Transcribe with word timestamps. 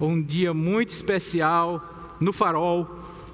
Um 0.00 0.22
dia 0.22 0.52
muito 0.52 0.90
especial 0.90 2.16
no 2.20 2.32
Farol, 2.32 2.88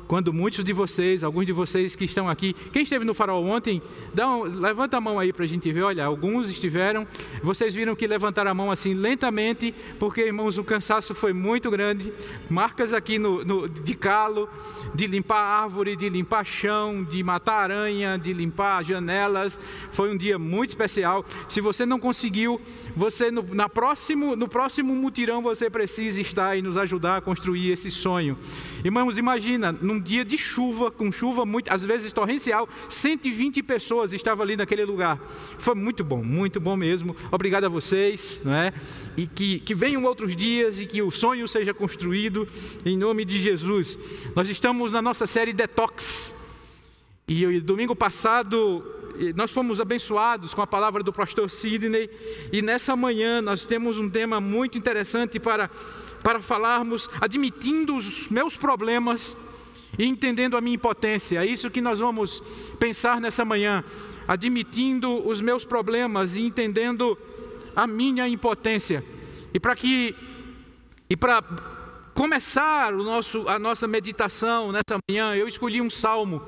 quando 0.09 0.33
muitos 0.33 0.65
de 0.65 0.73
vocês, 0.73 1.23
alguns 1.23 1.47
de 1.47 1.53
vocês 1.53 1.95
que 1.95 2.05
estão 2.07 2.29
aqui, 2.29 2.55
quem 2.73 2.83
esteve 2.83 3.05
no 3.05 3.15
Farol 3.15 3.45
ontem, 3.45 3.81
dá 4.13 4.29
um, 4.29 4.43
levanta 4.43 4.97
a 4.97 5.01
mão 5.01 5.19
aí 5.21 5.33
para 5.33 5.45
a 5.45 5.47
gente 5.47 5.71
ver. 5.71 5.83
Olha, 5.83 6.05
alguns 6.05 6.51
estiveram. 6.51 7.07
Vocês 7.43 7.75
viram 7.75 7.95
que 7.95 8.07
levantaram 8.07 8.51
a 8.51 8.55
mão 8.55 8.71
assim 8.71 8.95
lentamente, 8.95 9.75
porque 10.01 10.23
irmãos, 10.23 10.59
o 10.59 10.65
cansaço 10.65 11.15
foi 11.15 11.33
muito 11.33 11.71
grande. 11.71 12.13
Marcas 12.51 12.93
aqui 12.93 13.19
no, 13.19 13.45
no- 13.45 13.69
de 13.69 13.95
calo, 13.95 14.49
de 14.95 15.07
limpar 15.07 15.41
árvore, 15.41 15.95
de 15.95 16.09
limpar 16.09 16.45
chão, 16.45 17.05
de 17.05 17.23
matar 17.23 17.65
aranha, 17.65 18.17
de 18.19 18.33
limpar 18.33 18.83
janelas. 18.85 19.59
Foi 19.93 20.11
um 20.11 20.17
dia 20.17 20.39
muito 20.39 20.71
especial. 20.71 21.25
Se 21.49 21.61
você 21.61 21.85
não 21.85 22.01
conseguiu, 22.01 22.59
você 22.97 23.31
no, 23.31 23.43
na 23.55 23.69
próximo, 23.69 24.35
no 24.35 24.49
próximo 24.49 24.95
mutirão 24.95 25.43
você 25.43 25.69
precisa 25.69 26.19
estar 26.21 26.57
e 26.57 26.63
nos 26.63 26.79
ajudar 26.79 27.19
a 27.19 27.21
construir 27.21 27.73
esse 27.73 27.91
sonho. 27.91 28.39
Irmãos, 28.83 29.19
imagina, 29.19 29.71
num 29.73 29.98
dia 29.99 30.25
de 30.25 30.37
chuva, 30.37 30.91
com 30.91 31.11
chuva 31.11 31.45
muito, 31.45 31.73
às 31.73 31.85
vezes 31.85 32.13
torrencial, 32.13 32.69
120 32.89 33.63
pessoas 33.63 34.13
estavam 34.13 34.43
ali 34.43 34.57
naquele 34.57 34.85
lugar. 34.85 35.19
Foi 35.59 35.75
muito 35.75 36.05
bom, 36.05 36.23
muito 36.23 36.61
bom 36.61 36.77
mesmo. 36.77 37.17
Obrigado 37.31 37.65
a 37.65 37.69
vocês, 37.69 38.41
não 38.45 38.55
é? 38.55 38.73
E 39.17 39.27
que, 39.27 39.61
que 39.61 39.75
venham 39.75 40.05
outros 40.05 40.35
dias 40.35 40.81
e 40.81 40.87
que 40.87 41.03
o 41.03 41.11
sonho 41.11 41.47
seja 41.49 41.73
construído 41.73 42.47
em 42.85 42.97
nome 42.97 43.25
de 43.25 43.41
Jesus. 43.41 43.99
Nós 44.35 44.49
estamos 44.49 44.93
na 44.93 45.03
nossa 45.03 45.27
série 45.27 45.53
Detox. 45.53 46.35
E 47.27 47.45
o 47.45 47.61
domingo 47.61 47.95
passado 47.95 48.83
nós 49.35 49.51
fomos 49.51 49.81
abençoados 49.81 50.55
com 50.55 50.63
a 50.63 50.67
palavra 50.67 51.03
do 51.03 51.13
pastor 51.13 51.51
Sidney 51.51 52.09
e 52.53 52.63
nessa 52.63 52.95
manhã 52.95 53.43
nós 53.43 53.67
temos 53.67 53.99
um 53.99 54.09
tema 54.09 54.41
muito 54.41 54.79
interessante 54.79 55.41
para, 55.41 55.69
para 56.23 56.41
falarmos, 56.41 57.11
admitindo 57.21 57.97
os 57.97 58.29
meus 58.29 58.57
problemas 58.57 59.37
e 59.99 60.07
entendendo 60.07 60.57
a 60.57 60.61
minha 60.61 60.77
impotência. 60.77 61.43
É 61.43 61.47
isso 61.47 61.71
que 61.71 61.81
nós 61.81 61.99
vamos 61.99 62.41
pensar 62.79 63.21
nessa 63.21 63.45
manhã, 63.45 63.85
admitindo 64.27 65.27
os 65.27 65.41
meus 65.41 65.65
problemas 65.65 66.37
e 66.37 66.43
entendendo 66.43 67.19
a 67.75 67.87
minha 67.87 68.29
impotência. 68.29 69.05
E 69.53 69.59
para 69.59 69.75
que 69.75 70.15
e 71.11 71.17
para 71.17 71.43
começar 72.15 72.93
o 72.93 73.03
nosso, 73.03 73.49
a 73.49 73.59
nossa 73.59 73.87
meditação 73.87 74.73
nessa 74.73 74.99
manhã, 75.09 75.35
eu 75.35 75.49
escolhi 75.49 75.81
um 75.81 75.89
salmo. 75.89 76.43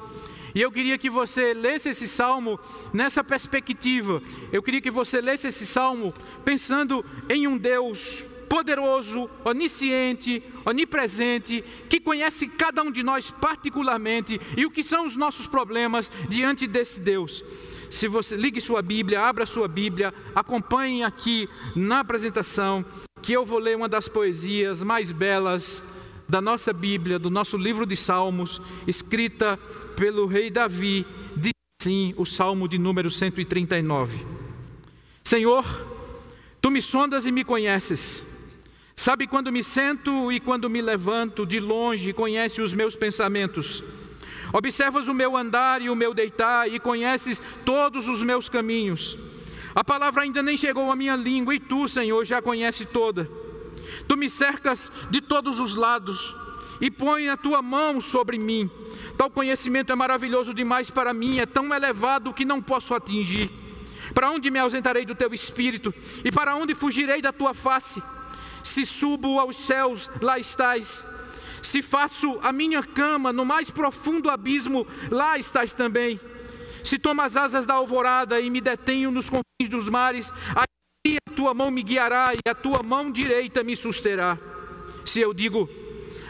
E 0.55 0.61
eu 0.61 0.71
queria 0.71 0.99
que 0.99 1.09
você 1.09 1.55
lesse 1.55 1.89
esse 1.89 2.09
salmo 2.09 2.59
nessa 2.93 3.23
perspectiva. 3.23 4.23
Eu 4.53 4.63
queria 4.63 4.81
que 4.81 4.91
você 4.91 5.21
lesse 5.21 5.47
esse 5.47 5.67
salmo 5.67 6.13
pensando 6.45 7.05
em 7.29 7.47
um 7.47 7.57
Deus 7.57 8.25
poderoso, 8.51 9.31
onisciente, 9.45 10.43
onipresente, 10.67 11.63
que 11.89 12.01
conhece 12.01 12.49
cada 12.49 12.83
um 12.83 12.91
de 12.91 13.01
nós 13.01 13.31
particularmente 13.31 14.41
e 14.57 14.67
o 14.67 14.71
que 14.73 14.83
são 14.83 15.07
os 15.07 15.15
nossos 15.15 15.47
problemas 15.47 16.11
diante 16.29 16.67
desse 16.67 17.01
Deus. 17.01 17.45
Se 17.89 18.09
você 18.09 18.35
ligue 18.35 18.61
sua 18.61 18.83
Bíblia, 18.83 19.23
abra 19.23 19.47
sua 19.47 19.69
Bíblia, 19.69 20.13
acompanhe 20.35 21.05
aqui 21.05 21.49
na 21.77 22.01
apresentação 22.01 22.85
que 23.23 23.33
eu 23.33 23.47
vou 23.47 23.61
ler 23.61 23.77
uma 23.77 23.89
das 23.89 24.09
poesias 24.09 24.83
mais 24.83 25.13
belas 25.13 25.81
da 26.29 26.41
nossa 26.41 26.73
Bíblia, 26.73 27.21
do 27.21 27.31
nosso 27.31 27.57
livro 27.57 27.87
de 27.87 27.95
Salmos, 27.95 28.61
escrita 28.85 29.57
pelo 29.97 30.27
rei 30.27 30.51
Davi, 30.51 31.07
diz 31.37 31.53
assim 31.81 32.15
o 32.17 32.27
Salmo 32.27 32.67
de 32.67 32.79
número 32.79 33.11
139. 33.11 34.27
Senhor, 35.23 35.65
tu 36.61 36.69
me 36.69 36.83
sondas 36.83 37.27
e 37.27 37.31
me 37.31 37.45
conheces. 37.45 38.30
Sabe 39.01 39.27
quando 39.27 39.51
me 39.51 39.65
sento 39.65 40.31
e 40.31 40.39
quando 40.39 40.69
me 40.69 40.83
levanto, 40.83 41.47
de 41.47 41.59
longe 41.59 42.13
conhece 42.13 42.61
os 42.61 42.75
meus 42.75 42.95
pensamentos. 42.95 43.83
Observas 44.53 45.09
o 45.09 45.15
meu 45.15 45.39
andar 45.39 45.81
e 45.81 45.89
o 45.89 45.97
meu 45.97 46.13
deitar 46.13 46.71
e 46.71 46.79
conheces 46.79 47.41
todos 47.65 48.09
os 48.09 48.23
meus 48.23 48.51
caminhos. 48.51 49.17
A 49.75 49.83
palavra 49.83 50.25
ainda 50.25 50.43
nem 50.43 50.55
chegou 50.55 50.93
à 50.93 50.95
minha 50.95 51.17
língua 51.17 51.55
e 51.55 51.59
tu, 51.59 51.89
Senhor, 51.89 52.27
já 52.27 52.43
conhece 52.43 52.85
toda. 52.85 53.27
Tu 54.07 54.19
me 54.19 54.29
cercas 54.29 54.93
de 55.11 55.23
todos 55.23 55.61
os 55.61 55.77
lados 55.77 56.37
e 56.79 56.91
põe 56.91 57.31
a 57.31 57.39
tua 57.39 57.63
mão 57.63 58.03
sobre 58.03 58.37
mim. 58.37 58.71
Tal 59.17 59.31
conhecimento 59.31 59.91
é 59.91 59.97
maravilhoso 59.97 60.53
demais 60.53 60.91
para 60.91 61.15
mim, 61.15 61.39
é 61.39 61.47
tão 61.47 61.73
elevado 61.73 62.35
que 62.35 62.45
não 62.45 62.61
posso 62.61 62.93
atingir. 62.93 63.51
Para 64.13 64.31
onde 64.31 64.51
me 64.51 64.59
ausentarei 64.59 65.07
do 65.07 65.15
teu 65.15 65.33
espírito 65.33 65.95
e 66.23 66.31
para 66.31 66.55
onde 66.55 66.75
fugirei 66.75 67.23
da 67.23 67.33
tua 67.33 67.55
face? 67.55 68.03
Se 68.71 68.87
subo 68.87 69.41
aos 69.41 69.57
céus, 69.57 70.09
lá 70.23 70.39
estás. 70.39 71.05
Se 71.61 71.83
faço 71.83 72.39
a 72.41 72.53
minha 72.53 72.85
cama 72.85 73.33
no 73.33 73.45
mais 73.45 73.69
profundo 73.69 74.31
abismo, 74.31 74.87
lá 75.11 75.37
estás 75.37 75.75
também. 75.75 76.21
Se 76.85 76.97
tomo 76.97 77.21
as 77.21 77.37
asas 77.37 77.67
da 77.67 77.75
alvorada 77.75 78.41
e 78.41 78.49
me 78.49 78.61
detenho 78.61 79.11
nos 79.11 79.29
confins 79.29 79.69
dos 79.69 79.89
mares, 79.89 80.33
aí 80.55 81.17
a 81.29 81.35
tua 81.35 81.53
mão 81.53 81.69
me 81.69 81.83
guiará 81.83 82.33
e 82.33 82.49
a 82.49 82.55
tua 82.55 82.81
mão 82.81 83.11
direita 83.11 83.65
me 83.65 83.75
susterá. 83.75 84.39
Se 85.05 85.21
eu 85.21 85.35
digo, 85.35 85.69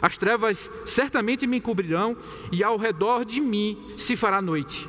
as 0.00 0.16
trevas 0.16 0.70
certamente 0.86 1.46
me 1.46 1.58
encobrirão 1.58 2.16
e 2.50 2.64
ao 2.64 2.78
redor 2.78 3.26
de 3.26 3.38
mim 3.38 3.76
se 3.98 4.16
fará 4.16 4.40
noite. 4.40 4.88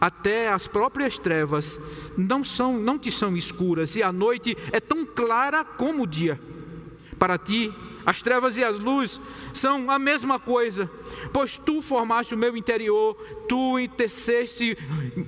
Até 0.00 0.52
as 0.52 0.68
próprias 0.68 1.18
trevas 1.18 1.80
não 2.16 2.44
são, 2.44 2.78
não 2.78 2.96
te 2.96 3.10
são 3.10 3.36
escuras 3.36 3.96
e 3.96 4.04
a 4.04 4.12
noite 4.12 4.56
é 4.70 4.78
tão 4.78 5.04
clara 5.04 5.64
como 5.64 6.04
o 6.04 6.06
dia. 6.06 6.38
Para 7.22 7.38
ti, 7.38 7.72
as 8.04 8.20
trevas 8.20 8.58
e 8.58 8.64
as 8.64 8.80
luzes 8.80 9.20
são 9.54 9.88
a 9.92 9.96
mesma 9.96 10.40
coisa, 10.40 10.90
pois 11.32 11.56
tu 11.56 11.80
formaste 11.80 12.34
o 12.34 12.36
meu 12.36 12.56
interior, 12.56 13.14
tu 13.48 13.76
teceste 13.96 14.76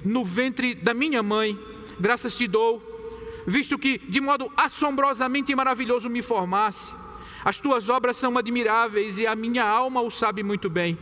no 0.05 0.25
ventre 0.25 0.75
da 0.75 0.93
minha 0.93 1.23
mãe, 1.23 1.57
graças 2.01 2.37
te 2.37 2.49
dou, 2.49 2.83
visto 3.47 3.79
que 3.79 3.99
de 3.99 4.21
modo 4.21 4.51
assombrosamente 4.57 5.55
maravilhoso 5.55 6.11
me 6.11 6.21
formaste. 6.21 6.93
As 7.45 7.61
tuas 7.61 7.89
obras 7.89 8.17
são 8.17 8.37
admiráveis 8.37 9.21
e 9.21 9.27
a 9.29 9.37
minha 9.37 9.65
alma 9.65 10.01
o 10.01 10.11
sabe 10.11 10.43
muito 10.43 10.69
bem. 10.69 10.99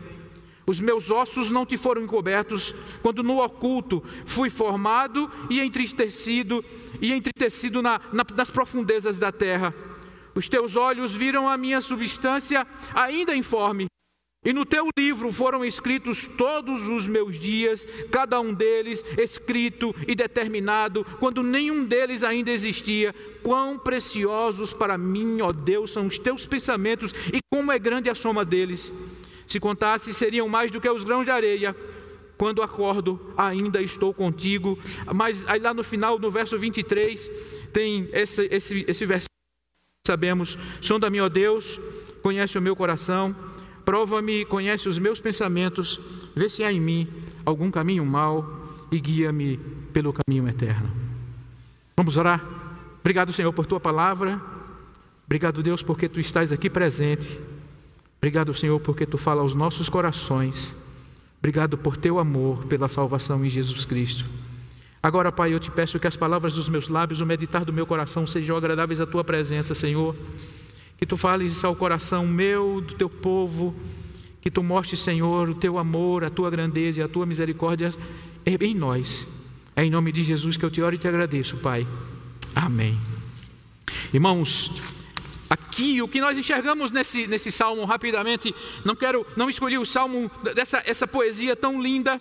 Os 0.66 0.78
meus 0.78 1.10
ossos 1.10 1.50
não 1.50 1.64
te 1.64 1.78
foram 1.78 2.02
encobertos, 2.02 2.74
quando 3.00 3.22
no 3.22 3.42
oculto 3.42 4.04
fui 4.26 4.50
formado 4.50 5.30
e 5.48 5.58
entristecido, 5.58 6.62
e 7.00 7.14
entristecido 7.14 7.80
na, 7.80 7.98
na, 8.12 8.26
nas 8.36 8.50
profundezas 8.50 9.18
da 9.18 9.32
terra. 9.32 9.74
Os 10.34 10.48
teus 10.48 10.76
olhos 10.76 11.14
viram 11.14 11.48
a 11.48 11.56
minha 11.56 11.80
substância 11.80 12.66
ainda 12.94 13.34
informe, 13.34 13.86
e 14.44 14.52
no 14.52 14.66
teu 14.66 14.88
livro 14.98 15.30
foram 15.30 15.64
escritos 15.64 16.26
todos 16.26 16.88
os 16.88 17.06
meus 17.06 17.38
dias, 17.38 17.86
cada 18.10 18.40
um 18.40 18.52
deles 18.52 19.04
escrito 19.16 19.94
e 20.08 20.16
determinado, 20.16 21.06
quando 21.20 21.44
nenhum 21.44 21.84
deles 21.84 22.24
ainda 22.24 22.50
existia. 22.50 23.14
Quão 23.44 23.78
preciosos 23.78 24.72
para 24.72 24.98
mim, 24.98 25.40
ó 25.42 25.52
Deus, 25.52 25.92
são 25.92 26.08
os 26.08 26.18
teus 26.18 26.44
pensamentos, 26.44 27.12
e 27.32 27.38
como 27.52 27.70
é 27.70 27.78
grande 27.78 28.10
a 28.10 28.16
soma 28.16 28.44
deles. 28.44 28.92
Se 29.46 29.60
contasse, 29.60 30.12
seriam 30.12 30.48
mais 30.48 30.72
do 30.72 30.80
que 30.80 30.90
os 30.90 31.04
grãos 31.04 31.24
de 31.24 31.30
areia. 31.30 31.76
Quando 32.36 32.62
acordo, 32.62 33.20
ainda 33.36 33.80
estou 33.80 34.12
contigo. 34.12 34.76
Mas 35.14 35.46
aí 35.46 35.60
lá 35.60 35.72
no 35.72 35.84
final, 35.84 36.18
no 36.18 36.32
verso 36.32 36.58
23, 36.58 37.30
tem 37.72 38.08
esse, 38.12 38.48
esse, 38.50 38.84
esse 38.88 39.06
versículo 39.06 39.31
sabemos, 40.04 40.58
sonda-me, 40.80 41.20
ó 41.20 41.28
Deus, 41.28 41.78
conhece 42.24 42.58
o 42.58 42.62
meu 42.62 42.74
coração, 42.74 43.34
prova-me, 43.84 44.44
conhece 44.44 44.88
os 44.88 44.98
meus 44.98 45.20
pensamentos, 45.20 46.00
vê 46.34 46.48
se 46.48 46.64
há 46.64 46.72
em 46.72 46.80
mim 46.80 47.08
algum 47.46 47.70
caminho 47.70 48.04
mau 48.04 48.74
e 48.90 48.98
guia-me 48.98 49.58
pelo 49.92 50.12
caminho 50.12 50.48
eterno. 50.48 50.90
Vamos 51.96 52.16
orar? 52.16 52.44
Obrigado, 52.98 53.32
Senhor, 53.32 53.52
por 53.52 53.64
tua 53.64 53.78
palavra. 53.78 54.40
Obrigado, 55.24 55.62
Deus, 55.62 55.84
porque 55.84 56.08
tu 56.08 56.18
estás 56.18 56.52
aqui 56.52 56.68
presente. 56.68 57.40
Obrigado, 58.18 58.52
Senhor, 58.54 58.80
porque 58.80 59.06
tu 59.06 59.16
fala 59.16 59.40
aos 59.40 59.54
nossos 59.54 59.88
corações. 59.88 60.74
Obrigado 61.38 61.78
por 61.78 61.96
teu 61.96 62.18
amor, 62.18 62.64
pela 62.66 62.88
salvação 62.88 63.44
em 63.44 63.48
Jesus 63.48 63.84
Cristo. 63.84 64.24
Agora, 65.02 65.32
Pai, 65.32 65.52
eu 65.52 65.58
te 65.58 65.68
peço 65.68 65.98
que 65.98 66.06
as 66.06 66.16
palavras 66.16 66.54
dos 66.54 66.68
meus 66.68 66.88
lábios, 66.88 67.20
o 67.20 67.26
meditar 67.26 67.64
do 67.64 67.72
meu 67.72 67.84
coração 67.84 68.24
sejam 68.24 68.56
agradáveis 68.56 69.00
à 69.00 69.06
tua 69.06 69.24
presença, 69.24 69.74
Senhor. 69.74 70.14
que 70.96 71.04
tu 71.04 71.16
fales 71.16 71.64
ao 71.64 71.74
coração 71.74 72.24
meu, 72.24 72.80
do 72.80 72.94
teu 72.94 73.10
povo, 73.10 73.74
que 74.40 74.48
tu 74.48 74.62
mostres, 74.62 75.00
Senhor, 75.00 75.50
o 75.50 75.54
teu 75.56 75.76
amor, 75.76 76.22
a 76.22 76.30
tua 76.30 76.48
grandeza 76.48 77.00
e 77.00 77.02
a 77.02 77.08
tua 77.08 77.26
misericórdia 77.26 77.92
em 78.46 78.72
nós. 78.72 79.26
É 79.74 79.84
em 79.84 79.90
nome 79.90 80.12
de 80.12 80.22
Jesus 80.22 80.56
que 80.56 80.64
eu 80.64 80.70
te 80.70 80.80
oro 80.80 80.94
e 80.94 80.98
te 80.98 81.08
agradeço, 81.08 81.56
Pai. 81.56 81.84
Amém. 82.54 82.96
Irmãos, 84.14 84.70
aqui 85.50 86.00
o 86.00 86.06
que 86.06 86.20
nós 86.20 86.38
enxergamos 86.38 86.92
nesse, 86.92 87.26
nesse 87.26 87.50
salmo 87.50 87.84
rapidamente, 87.84 88.54
não 88.84 88.94
quero, 88.94 89.26
não 89.36 89.48
escolhi 89.48 89.78
o 89.78 89.84
salmo 89.84 90.30
dessa 90.54 90.80
essa 90.86 91.08
poesia 91.08 91.56
tão 91.56 91.82
linda 91.82 92.20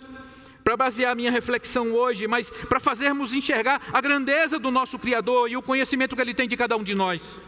para 0.62 0.76
basear 0.76 1.16
minha 1.16 1.30
reflexão 1.30 1.92
hoje, 1.92 2.26
mas 2.26 2.50
para 2.50 2.80
fazermos 2.80 3.34
enxergar 3.34 3.80
a 3.92 4.00
grandeza 4.00 4.58
do 4.58 4.70
nosso 4.70 4.98
Criador 4.98 5.50
e 5.50 5.56
o 5.56 5.62
conhecimento 5.62 6.14
que 6.14 6.22
Ele 6.22 6.34
tem 6.34 6.48
de 6.48 6.56
cada 6.56 6.76
um 6.76 6.82
de 6.82 6.94
nós. 6.94 7.40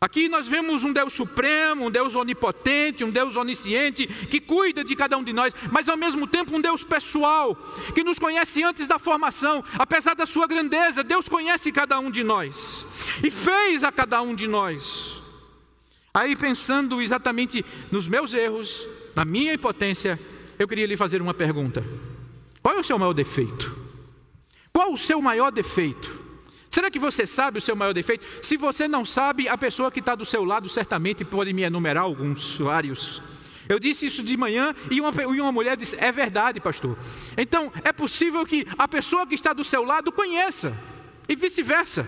Aqui 0.00 0.28
nós 0.28 0.46
vemos 0.46 0.84
um 0.84 0.92
Deus 0.92 1.12
supremo, 1.12 1.86
um 1.86 1.90
Deus 1.90 2.14
onipotente, 2.14 3.02
um 3.02 3.10
Deus 3.10 3.36
onisciente, 3.36 4.06
que 4.06 4.38
cuida 4.38 4.84
de 4.84 4.94
cada 4.94 5.18
um 5.18 5.24
de 5.24 5.32
nós, 5.32 5.52
mas 5.72 5.88
ao 5.88 5.96
mesmo 5.96 6.24
tempo 6.24 6.56
um 6.56 6.60
Deus 6.60 6.84
pessoal, 6.84 7.56
que 7.94 8.04
nos 8.04 8.16
conhece 8.16 8.62
antes 8.62 8.86
da 8.86 8.98
formação, 9.00 9.64
apesar 9.76 10.14
da 10.14 10.24
sua 10.24 10.46
grandeza, 10.46 11.02
Deus 11.02 11.28
conhece 11.28 11.72
cada 11.72 11.98
um 11.98 12.12
de 12.12 12.22
nós 12.22 12.86
e 13.24 13.30
fez 13.30 13.82
a 13.82 13.90
cada 13.90 14.22
um 14.22 14.36
de 14.36 14.46
nós. 14.46 15.20
Aí 16.14 16.36
pensando 16.36 17.02
exatamente 17.02 17.64
nos 17.90 18.06
meus 18.06 18.34
erros, 18.34 18.86
na 19.16 19.24
minha 19.24 19.54
impotência, 19.54 20.18
eu 20.60 20.68
queria 20.68 20.86
lhe 20.86 20.96
fazer 20.96 21.20
uma 21.20 21.34
pergunta: 21.34 21.84
qual 22.62 22.76
é 22.76 22.80
o 22.80 22.84
seu 22.84 22.98
maior 22.98 23.12
defeito? 23.12 23.76
Qual 24.72 24.92
o 24.92 24.98
seu 24.98 25.20
maior 25.20 25.50
defeito? 25.50 26.26
Será 26.70 26.90
que 26.90 26.98
você 26.98 27.26
sabe 27.26 27.58
o 27.58 27.60
seu 27.60 27.74
maior 27.74 27.92
defeito? 27.92 28.26
Se 28.42 28.56
você 28.56 28.86
não 28.86 29.04
sabe, 29.04 29.48
a 29.48 29.56
pessoa 29.56 29.90
que 29.90 30.00
está 30.00 30.14
do 30.14 30.24
seu 30.24 30.44
lado 30.44 30.68
certamente 30.68 31.24
pode 31.24 31.52
me 31.52 31.62
enumerar 31.62 32.04
alguns, 32.04 32.56
vários. 32.56 33.22
Eu 33.68 33.78
disse 33.78 34.06
isso 34.06 34.22
de 34.22 34.36
manhã 34.36 34.74
e 34.90 35.00
uma, 35.00 35.10
e 35.22 35.40
uma 35.40 35.52
mulher 35.52 35.76
disse: 35.76 35.96
É 35.98 36.10
verdade, 36.10 36.60
pastor. 36.60 36.96
Então, 37.36 37.72
é 37.84 37.92
possível 37.92 38.44
que 38.46 38.66
a 38.78 38.86
pessoa 38.86 39.26
que 39.26 39.34
está 39.34 39.52
do 39.52 39.64
seu 39.64 39.84
lado 39.84 40.12
conheça, 40.12 40.76
e 41.28 41.36
vice-versa. 41.36 42.06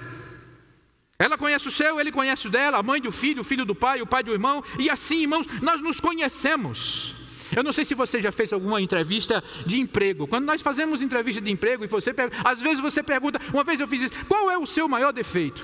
Ela 1.18 1.36
conhece 1.36 1.68
o 1.68 1.70
seu, 1.70 2.00
ele 2.00 2.10
conhece 2.10 2.46
o 2.46 2.50
dela, 2.50 2.78
a 2.78 2.82
mãe 2.82 2.98
do 2.98 3.12
filho, 3.12 3.42
o 3.42 3.44
filho 3.44 3.66
do 3.66 3.74
pai, 3.74 4.00
o 4.00 4.06
pai 4.06 4.22
do 4.22 4.32
irmão, 4.32 4.64
e 4.78 4.88
assim, 4.88 5.20
irmãos, 5.20 5.46
nós 5.60 5.80
nos 5.82 6.00
conhecemos. 6.00 7.14
Eu 7.54 7.62
não 7.62 7.72
sei 7.72 7.84
se 7.84 7.94
você 7.94 8.20
já 8.20 8.30
fez 8.30 8.52
alguma 8.52 8.80
entrevista 8.80 9.42
de 9.66 9.80
emprego. 9.80 10.26
Quando 10.26 10.44
nós 10.44 10.62
fazemos 10.62 11.02
entrevista 11.02 11.40
de 11.40 11.50
emprego 11.50 11.84
e 11.84 11.86
você 11.86 12.14
às 12.44 12.60
vezes 12.60 12.80
você 12.80 13.02
pergunta, 13.02 13.40
uma 13.52 13.64
vez 13.64 13.80
eu 13.80 13.88
fiz 13.88 14.02
isso, 14.02 14.26
qual 14.26 14.50
é 14.50 14.58
o 14.58 14.66
seu 14.66 14.88
maior 14.88 15.12
defeito? 15.12 15.60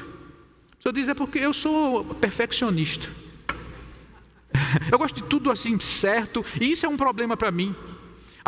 O 0.78 0.82
senhor 0.82 0.92
diz, 0.92 1.08
é 1.08 1.14
porque 1.14 1.38
eu 1.38 1.52
sou 1.52 2.04
perfeccionista. 2.04 3.08
Eu 4.90 4.98
gosto 4.98 5.16
de 5.16 5.22
tudo 5.24 5.50
assim 5.50 5.78
certo, 5.78 6.44
e 6.60 6.72
isso 6.72 6.86
é 6.86 6.88
um 6.88 6.96
problema 6.96 7.36
para 7.36 7.50
mim. 7.50 7.74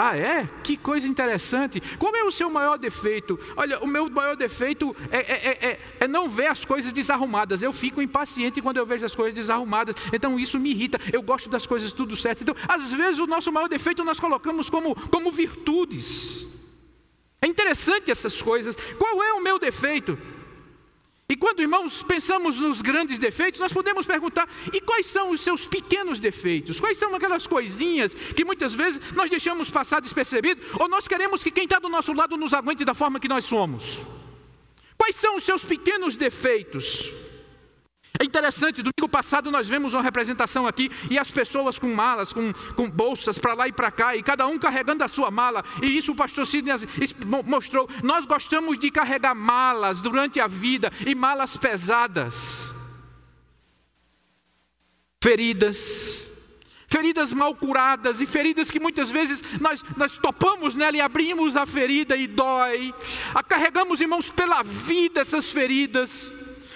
Ah, 0.01 0.17
é? 0.17 0.49
Que 0.63 0.77
coisa 0.77 1.09
interessante. 1.09 1.83
Qual 1.99 2.15
é 2.15 2.23
o 2.23 2.31
seu 2.31 2.49
maior 2.49 2.79
defeito? 2.79 3.37
Olha, 3.57 3.81
o 3.81 3.87
meu 3.87 4.09
maior 4.09 4.37
defeito 4.37 4.95
é, 5.11 5.19
é, 5.19 5.69
é, 5.71 5.81
é, 5.99 6.07
não 6.07 6.29
ver 6.29 6.47
as 6.47 6.65
coisas 6.65 6.93
desarrumadas. 6.93 7.65
Eu 7.65 7.73
fico 7.73 8.01
impaciente 8.01 8.63
quando 8.63 8.77
eu 8.77 8.87
vejo 8.87 9.05
as 9.05 9.17
coisas 9.17 9.35
desarrumadas. 9.35 9.97
Então 10.13 10.39
isso 10.39 10.57
me 10.61 10.71
irrita. 10.71 11.01
Eu 11.13 11.21
gosto 11.21 11.51
das 11.51 11.67
coisas 11.67 11.93
tudo 11.93 12.15
certo. 12.15 12.43
Então, 12.43 12.55
às 12.69 12.93
vezes, 12.93 13.19
o 13.19 13.27
nosso 13.27 13.51
maior 13.51 13.69
defeito 13.69 14.05
nós 14.05 14.21
colocamos 14.21 14.71
como, 14.71 14.95
como 15.09 15.33
virtudes. 15.33 16.47
É 17.43 17.49
interessante 17.49 18.09
essas 18.09 18.41
coisas. 18.41 18.77
Qual 18.97 19.21
é 19.21 19.33
o 19.33 19.43
meu 19.43 19.59
defeito? 19.59 20.17
E 21.31 21.37
quando, 21.37 21.61
irmãos, 21.61 22.03
pensamos 22.03 22.57
nos 22.57 22.81
grandes 22.81 23.19
defeitos, 23.19 23.61
nós 23.61 23.71
podemos 23.71 24.07
perguntar: 24.07 24.49
e 24.73 24.81
quais 24.81 25.07
são 25.07 25.29
os 25.29 25.43
seus 25.43 25.67
pequenos 25.67 26.19
defeitos? 26.19 26.81
Quais 26.81 26.97
são 26.97 27.15
aquelas 27.15 27.47
coisinhas 27.47 28.15
que 28.15 28.47
muitas 28.47 28.75
vezes 28.75 29.13
nós 29.13 29.29
deixamos 29.29 29.71
passar 29.71 30.01
despercebido? 30.01 30.63
Ou 30.81 30.89
nós 30.89 31.07
queremos 31.07 31.45
que 31.45 31.51
quem 31.51 31.65
está 31.65 31.79
do 31.79 31.91
nosso 31.91 32.15
lado 32.15 32.35
nos 32.39 32.55
aguente 32.55 32.83
da 32.83 32.95
forma 32.95 33.21
que 33.21 33.29
nós 33.29 33.45
somos? 33.45 34.07
Quais 34.97 35.17
são 35.17 35.37
os 35.37 35.45
seus 35.45 35.63
pequenos 35.63 36.17
defeitos? 36.17 37.13
É 38.19 38.25
interessante, 38.25 38.83
domingo 38.83 39.09
passado 39.09 39.51
nós 39.51 39.69
vemos 39.69 39.95
uma 39.95 40.03
representação 40.03 40.67
aqui 40.67 40.91
e 41.11 41.19
as 41.19 41.31
pessoas 41.31 41.79
com 41.79 41.93
malas, 41.95 42.33
com, 42.33 42.53
com 42.75 42.89
bolsas 42.89 43.39
para 43.39 43.55
lá 43.55 43.69
e 43.69 43.73
para 43.73 43.91
cá, 43.91 44.17
e 44.17 44.23
cada 44.23 44.47
um 44.47 44.59
carregando 44.59 45.05
a 45.05 45.09
sua 45.09 45.31
mala, 45.31 45.65
e 45.83 45.97
isso 45.97 46.13
o 46.13 46.17
pastor 46.17 46.47
Sidney 46.47 46.75
mostrou. 47.45 47.89
Nós 48.03 48.25
gostamos 48.25 48.79
de 48.79 48.91
carregar 48.91 49.35
malas 49.35 50.01
durante 50.01 50.41
a 50.41 50.47
vida 50.47 50.91
e 51.07 51.15
malas 51.15 51.57
pesadas, 51.57 52.73
feridas, 55.23 56.29
feridas 56.89 57.33
mal 57.33 57.55
curadas 57.55 58.21
e 58.21 58.27
feridas 58.27 58.71
que 58.71 58.81
muitas 58.81 59.11
vezes 59.11 59.43
nós, 59.61 59.85
nós 59.97 60.17
topamos 60.17 60.75
nela 60.75 60.97
e 60.97 61.01
abrimos 61.01 61.55
a 61.55 61.67
ferida 61.67 62.17
e 62.17 62.27
dói, 62.27 62.95
a 63.35 63.43
carregamos, 63.45 64.01
irmãos, 64.01 64.33
pela 64.33 64.63
vida 64.63 65.21
essas 65.21 65.51
feridas. 65.51 66.33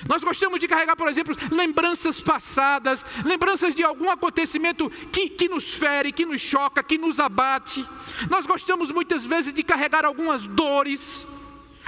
Nós 0.08 0.24
gostamos 0.24 0.58
de 0.58 0.66
carregar, 0.66 0.96
por 0.96 1.08
exemplo, 1.08 1.34
lembranças 1.50 2.20
passadas, 2.20 3.04
lembranças 3.24 3.74
de 3.74 3.84
algum 3.84 4.10
acontecimento 4.10 4.90
que, 5.12 5.28
que 5.28 5.48
nos 5.48 5.72
fere, 5.74 6.12
que 6.12 6.26
nos 6.26 6.40
choca, 6.40 6.82
que 6.82 6.98
nos 6.98 7.20
abate. 7.20 7.86
Nós 8.28 8.46
gostamos 8.46 8.90
muitas 8.90 9.24
vezes 9.24 9.52
de 9.52 9.62
carregar 9.62 10.04
algumas 10.04 10.46
dores, 10.46 11.26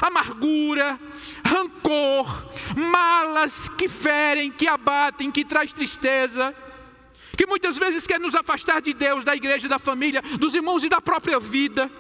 amargura, 0.01 0.99
rancor, 1.45 2.53
malas 2.77 3.69
que 3.71 3.89
ferem, 3.89 4.51
que 4.51 4.69
abatem, 4.69 5.31
que 5.31 5.45
traz 5.45 5.73
tristeza, 5.73 6.55
que 7.37 7.47
muitas 7.47 7.77
vezes 7.77 8.07
quer 8.07 8.21
nos 8.21 8.35
afastar 8.35 8.81
de 8.81 8.95
Deus, 8.95 9.25
da 9.25 9.35
igreja, 9.35 9.69
da 9.69 9.79
família, 9.79 10.23
dos 10.39 10.55
irmãos 10.55 10.85
e 10.85 10.89
da 10.89 11.01
própria 11.01 11.41
vida. 11.41 11.91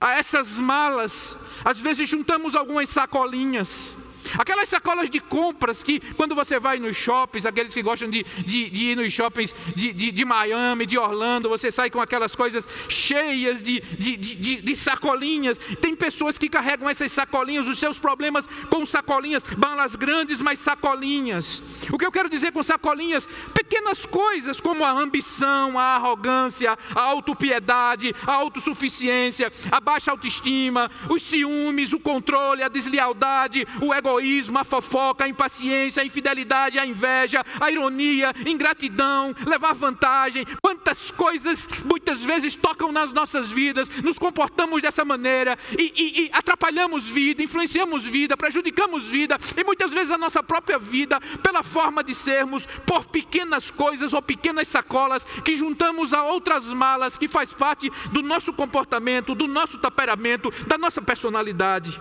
A 0.00 0.10
essas 0.18 0.58
malas, 0.58 1.36
às 1.64 1.78
vezes 1.78 2.08
juntamos 2.08 2.56
algumas 2.56 2.88
sacolinhas 2.88 3.96
Aquelas 4.38 4.68
sacolas 4.68 5.08
de 5.08 5.20
compras 5.20 5.82
que, 5.82 6.00
quando 6.14 6.34
você 6.34 6.58
vai 6.58 6.78
nos 6.78 6.96
shoppings, 6.96 7.46
aqueles 7.46 7.72
que 7.72 7.82
gostam 7.82 8.08
de, 8.10 8.24
de, 8.24 8.70
de 8.70 8.84
ir 8.86 8.96
nos 8.96 9.12
shoppings 9.12 9.54
de, 9.74 9.92
de, 9.92 10.10
de, 10.10 10.24
Miami, 10.24 10.86
de 10.86 10.98
Orlando, 10.98 11.48
você 11.48 11.70
sai 11.70 11.90
com 11.90 12.00
aquelas 12.00 12.34
coisas 12.34 12.66
cheias 12.88 13.62
de, 13.62 13.80
de, 13.80 14.16
de, 14.16 14.62
de 14.62 14.76
sacolinhas. 14.76 15.58
Tem 15.80 15.94
pessoas 15.94 16.38
que 16.38 16.48
carregam 16.48 16.88
essas 16.88 17.12
sacolinhas, 17.12 17.68
os 17.68 17.78
seus 17.78 17.98
problemas 17.98 18.46
com 18.68 18.84
sacolinhas, 18.84 19.42
balas 19.56 19.94
grandes, 19.94 20.40
mas 20.40 20.58
sacolinhas. 20.58 21.62
O 21.90 21.98
que 21.98 22.06
eu 22.06 22.12
quero 22.12 22.28
dizer 22.28 22.52
com 22.52 22.62
sacolinhas? 22.62 23.28
Pequenas 23.54 24.04
coisas 24.04 24.60
como 24.60 24.84
a 24.84 24.90
ambição, 24.90 25.78
a 25.78 25.96
arrogância, 25.96 26.76
a 26.94 27.00
autopiedade, 27.00 28.14
a 28.26 28.32
autossuficiência, 28.32 29.52
a 29.70 29.80
baixa 29.80 30.10
autoestima, 30.10 30.90
os 31.08 31.22
ciúmes, 31.22 31.92
o 31.92 32.00
controle, 32.00 32.62
a 32.62 32.68
deslealdade, 32.68 33.66
o 33.80 33.94
egoísmo 33.94 34.23
egoísmo, 34.24 34.58
a 34.58 34.64
fofoca, 34.64 35.24
a 35.24 35.28
impaciência, 35.28 36.02
a 36.02 36.06
infidelidade, 36.06 36.78
a 36.78 36.86
inveja, 36.86 37.44
a 37.60 37.70
ironia, 37.70 38.32
ingratidão, 38.46 39.34
levar 39.46 39.74
vantagem. 39.74 40.46
Quantas 40.62 41.10
coisas 41.10 41.68
muitas 41.84 42.22
vezes 42.24 42.56
tocam 42.56 42.90
nas 42.90 43.12
nossas 43.12 43.50
vidas, 43.50 43.88
nos 44.02 44.18
comportamos 44.18 44.80
dessa 44.80 45.04
maneira 45.04 45.58
e, 45.78 45.92
e, 45.94 46.22
e 46.22 46.30
atrapalhamos 46.32 47.04
vida, 47.04 47.42
influenciamos 47.42 48.04
vida, 48.04 48.36
prejudicamos 48.36 49.04
vida 49.04 49.38
e 49.56 49.62
muitas 49.62 49.92
vezes 49.92 50.10
a 50.10 50.18
nossa 50.18 50.42
própria 50.42 50.78
vida 50.78 51.20
pela 51.42 51.62
forma 51.62 52.02
de 52.02 52.14
sermos, 52.14 52.66
por 52.86 53.04
pequenas 53.04 53.70
coisas 53.70 54.12
ou 54.12 54.22
pequenas 54.22 54.68
sacolas 54.68 55.24
que 55.44 55.54
juntamos 55.54 56.14
a 56.14 56.24
outras 56.24 56.64
malas 56.66 57.18
que 57.18 57.28
faz 57.28 57.52
parte 57.52 57.90
do 58.10 58.22
nosso 58.22 58.52
comportamento, 58.52 59.34
do 59.34 59.46
nosso 59.46 59.78
temperamento, 59.78 60.50
da 60.66 60.78
nossa 60.78 61.02
personalidade. 61.02 62.00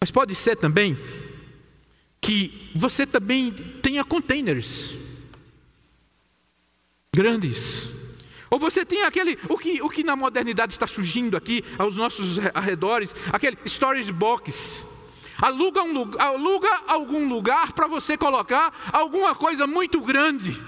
Mas 0.00 0.10
pode 0.10 0.34
ser 0.34 0.56
também 0.56 0.96
que 2.22 2.70
você 2.74 3.06
também 3.06 3.52
tenha 3.82 4.02
containers 4.02 4.94
grandes. 7.14 7.92
Ou 8.50 8.58
você 8.58 8.84
tem 8.84 9.02
aquele, 9.02 9.38
o 9.46 9.58
que, 9.58 9.82
o 9.82 9.90
que 9.90 10.02
na 10.02 10.16
modernidade 10.16 10.72
está 10.72 10.86
surgindo 10.86 11.36
aqui 11.36 11.62
aos 11.78 11.96
nossos 11.96 12.38
arredores, 12.54 13.14
aquele 13.30 13.58
storage 13.66 14.10
box. 14.10 14.86
Aluga, 15.36 15.82
um, 15.82 16.18
aluga 16.18 16.68
algum 16.86 17.28
lugar 17.28 17.72
para 17.74 17.86
você 17.86 18.16
colocar 18.16 18.72
alguma 18.92 19.34
coisa 19.34 19.66
muito 19.66 20.00
grande. 20.00 20.58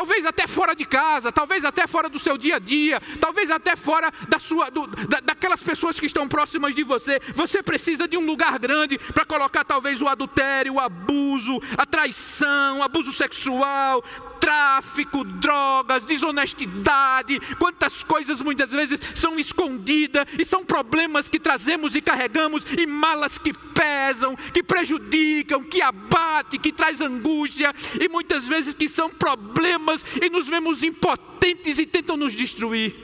Talvez 0.00 0.24
até 0.24 0.46
fora 0.46 0.74
de 0.74 0.86
casa, 0.86 1.30
talvez 1.30 1.62
até 1.62 1.86
fora 1.86 2.08
do 2.08 2.18
seu 2.18 2.38
dia 2.38 2.56
a 2.56 2.58
dia, 2.58 3.02
talvez 3.20 3.50
até 3.50 3.76
fora 3.76 4.10
da 4.30 4.38
sua, 4.38 4.70
do, 4.70 4.86
da, 4.86 5.20
daquelas 5.20 5.62
pessoas 5.62 6.00
que 6.00 6.06
estão 6.06 6.26
próximas 6.26 6.74
de 6.74 6.82
você. 6.82 7.20
Você 7.34 7.62
precisa 7.62 8.08
de 8.08 8.16
um 8.16 8.24
lugar 8.24 8.58
grande 8.58 8.98
para 8.98 9.26
colocar 9.26 9.62
talvez 9.62 10.00
o 10.00 10.08
adultério, 10.08 10.74
o 10.74 10.80
abuso, 10.80 11.60
a 11.76 11.84
traição, 11.84 12.78
o 12.78 12.82
abuso 12.82 13.12
sexual, 13.12 14.02
tráfico, 14.40 15.22
drogas, 15.22 16.04
desonestidade, 16.06 17.38
quantas 17.58 18.02
coisas 18.02 18.40
muitas 18.40 18.70
vezes 18.70 18.98
são 19.14 19.38
escondidas 19.38 20.26
e 20.38 20.46
são 20.46 20.64
problemas 20.64 21.28
que 21.28 21.38
trazemos 21.38 21.94
e 21.94 22.00
carregamos 22.00 22.64
e 22.78 22.86
malas 22.86 23.36
que 23.36 23.52
pesam, 23.52 24.34
que 24.34 24.62
prejudicam, 24.62 25.62
que 25.62 25.82
abatem, 25.82 26.58
que 26.58 26.72
traz 26.72 27.00
angústia 27.00 27.74
e 28.00 28.08
muitas 28.08 28.48
vezes 28.48 28.72
que 28.72 28.88
são 28.88 29.10
problemas 29.10 29.89
e 30.20 30.28
nos 30.30 30.48
vemos 30.48 30.82
impotentes 30.82 31.78
e 31.78 31.86
tentam 31.86 32.16
nos 32.16 32.34
destruir. 32.34 32.94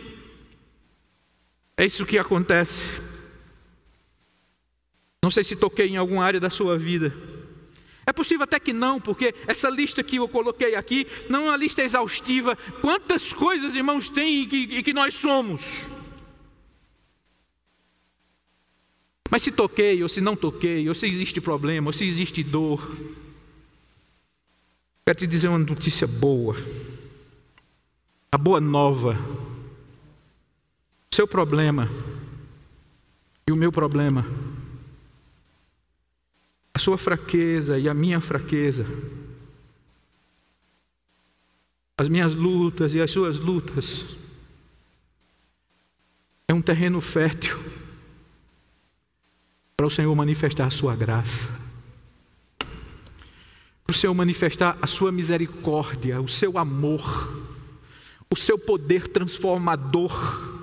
É 1.77 1.85
isso 1.85 2.07
que 2.07 2.19
acontece. 2.19 3.01
Não 5.23 5.31
sei 5.31 5.43
se 5.43 5.57
toquei 5.57 5.89
em 5.89 5.97
alguma 5.97 6.25
área 6.25 6.41
da 6.41 6.51
sua 6.51 6.79
vida. 6.79 7.15
É 8.07 8.13
possível 8.13 8.45
até 8.45 8.61
que 8.61 8.73
não, 8.73 9.01
porque 9.01 9.35
essa 9.49 9.69
lista 9.69 10.03
que 10.03 10.17
eu 10.17 10.29
coloquei 10.29 10.77
aqui 10.77 11.07
não 11.29 11.47
é 11.47 11.49
uma 11.51 11.57
lista 11.57 11.83
exaustiva. 11.83 12.57
Quantas 12.81 13.33
coisas, 13.33 13.75
irmãos, 13.75 14.09
tem 14.09 14.43
e 14.43 14.47
que, 14.47 14.57
e 14.57 14.83
que 14.83 14.93
nós 14.93 15.15
somos? 15.15 15.89
Mas 19.29 19.43
se 19.43 19.51
toquei, 19.51 20.01
ou 20.03 20.09
se 20.09 20.21
não 20.21 20.37
toquei, 20.37 20.89
ou 20.89 20.95
se 20.95 21.07
existe 21.07 21.41
problema, 21.41 21.89
ou 21.89 21.93
se 21.93 22.05
existe 22.05 22.45
dor, 22.45 22.89
quero 25.07 25.19
te 25.19 25.27
dizer 25.29 25.47
uma 25.47 25.59
notícia 25.59 26.05
boa. 26.05 26.57
A 28.33 28.37
boa 28.37 28.61
nova. 28.61 29.17
Seu 31.15 31.29
problema. 31.29 31.89
E 33.49 33.53
o 33.53 33.57
meu 33.57 33.71
problema. 33.71 34.27
A 36.75 36.79
sua 36.81 36.99
fraqueza 36.99 37.79
e 37.79 37.89
a 37.89 37.95
minha 37.95 38.21
fraqueza, 38.21 38.85
as 41.97 42.09
minhas 42.09 42.35
lutas 42.35 42.93
e 42.95 43.01
as 43.01 43.11
suas 43.11 43.39
lutas, 43.39 44.05
é 46.49 46.53
um 46.53 46.61
terreno 46.61 47.01
fértil 47.01 47.59
para 49.77 49.87
o 49.87 49.91
Senhor 49.91 50.15
manifestar 50.15 50.67
a 50.67 50.71
sua 50.71 50.95
graça, 50.95 51.49
para 53.87 53.95
o 53.95 53.97
Senhor 53.97 54.15
manifestar 54.15 54.77
a 54.83 54.87
sua 54.87 55.13
misericórdia, 55.13 56.21
o 56.21 56.29
seu 56.29 56.59
amor, 56.59 57.47
o 58.29 58.35
seu 58.35 58.59
poder 58.59 59.07
transformador. 59.07 60.56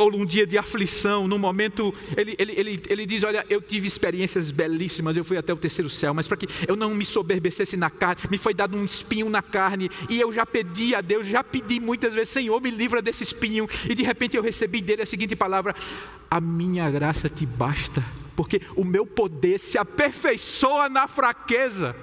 Paulo, 0.00 0.16
um 0.16 0.24
dia 0.24 0.46
de 0.46 0.56
aflição, 0.56 1.28
num 1.28 1.36
momento, 1.36 1.92
ele, 2.16 2.34
ele, 2.38 2.54
ele, 2.56 2.82
ele 2.88 3.04
diz: 3.04 3.22
Olha, 3.22 3.44
eu 3.50 3.60
tive 3.60 3.86
experiências 3.86 4.50
belíssimas, 4.50 5.14
eu 5.14 5.22
fui 5.22 5.36
até 5.36 5.52
o 5.52 5.58
terceiro 5.58 5.90
céu, 5.90 6.14
mas 6.14 6.26
para 6.26 6.38
que 6.38 6.48
eu 6.66 6.74
não 6.74 6.94
me 6.94 7.04
soberbecesse 7.04 7.76
na 7.76 7.90
carne, 7.90 8.22
me 8.30 8.38
foi 8.38 8.54
dado 8.54 8.78
um 8.78 8.82
espinho 8.82 9.28
na 9.28 9.42
carne, 9.42 9.90
e 10.08 10.18
eu 10.18 10.32
já 10.32 10.46
pedi 10.46 10.94
a 10.94 11.02
Deus, 11.02 11.26
já 11.26 11.44
pedi 11.44 11.78
muitas 11.78 12.14
vezes: 12.14 12.30
Senhor, 12.30 12.58
me 12.62 12.70
livra 12.70 13.02
desse 13.02 13.22
espinho, 13.24 13.68
e 13.90 13.94
de 13.94 14.02
repente 14.02 14.38
eu 14.38 14.42
recebi 14.42 14.80
dele 14.80 15.02
a 15.02 15.06
seguinte 15.06 15.36
palavra: 15.36 15.74
A 16.30 16.40
minha 16.40 16.90
graça 16.90 17.28
te 17.28 17.44
basta, 17.44 18.02
porque 18.34 18.62
o 18.76 18.86
meu 18.86 19.04
poder 19.04 19.60
se 19.60 19.76
aperfeiçoa 19.76 20.88
na 20.88 21.06
fraqueza. 21.08 21.94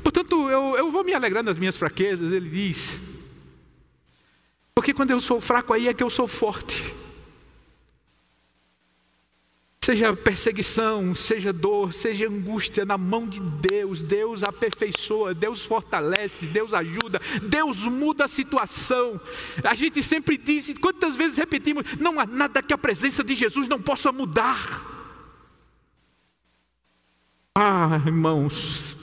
Portanto, 0.00 0.48
eu, 0.48 0.76
eu 0.76 0.92
vou 0.92 1.02
me 1.02 1.14
alegrar 1.14 1.42
nas 1.42 1.58
minhas 1.58 1.76
fraquezas, 1.76 2.30
ele 2.30 2.48
diz. 2.48 3.11
Porque 4.74 4.94
quando 4.94 5.10
eu 5.10 5.20
sou 5.20 5.40
fraco, 5.40 5.72
aí 5.72 5.88
é 5.88 5.94
que 5.94 6.02
eu 6.02 6.10
sou 6.10 6.26
forte. 6.26 6.94
Seja 9.84 10.14
perseguição, 10.14 11.12
seja 11.12 11.52
dor, 11.52 11.92
seja 11.92 12.28
angústia, 12.28 12.84
na 12.84 12.96
mão 12.96 13.28
de 13.28 13.40
Deus, 13.40 14.00
Deus 14.00 14.44
aperfeiçoa, 14.44 15.34
Deus 15.34 15.64
fortalece, 15.64 16.46
Deus 16.46 16.72
ajuda, 16.72 17.20
Deus 17.42 17.78
muda 17.78 18.26
a 18.26 18.28
situação. 18.28 19.20
A 19.64 19.74
gente 19.74 20.00
sempre 20.00 20.38
diz, 20.38 20.72
quantas 20.80 21.16
vezes 21.16 21.36
repetimos, 21.36 21.84
não 21.98 22.20
há 22.20 22.26
nada 22.26 22.62
que 22.62 22.72
a 22.72 22.78
presença 22.78 23.24
de 23.24 23.34
Jesus 23.34 23.66
não 23.66 23.82
possa 23.82 24.12
mudar. 24.12 24.88
Ah, 27.56 28.00
irmãos, 28.06 28.96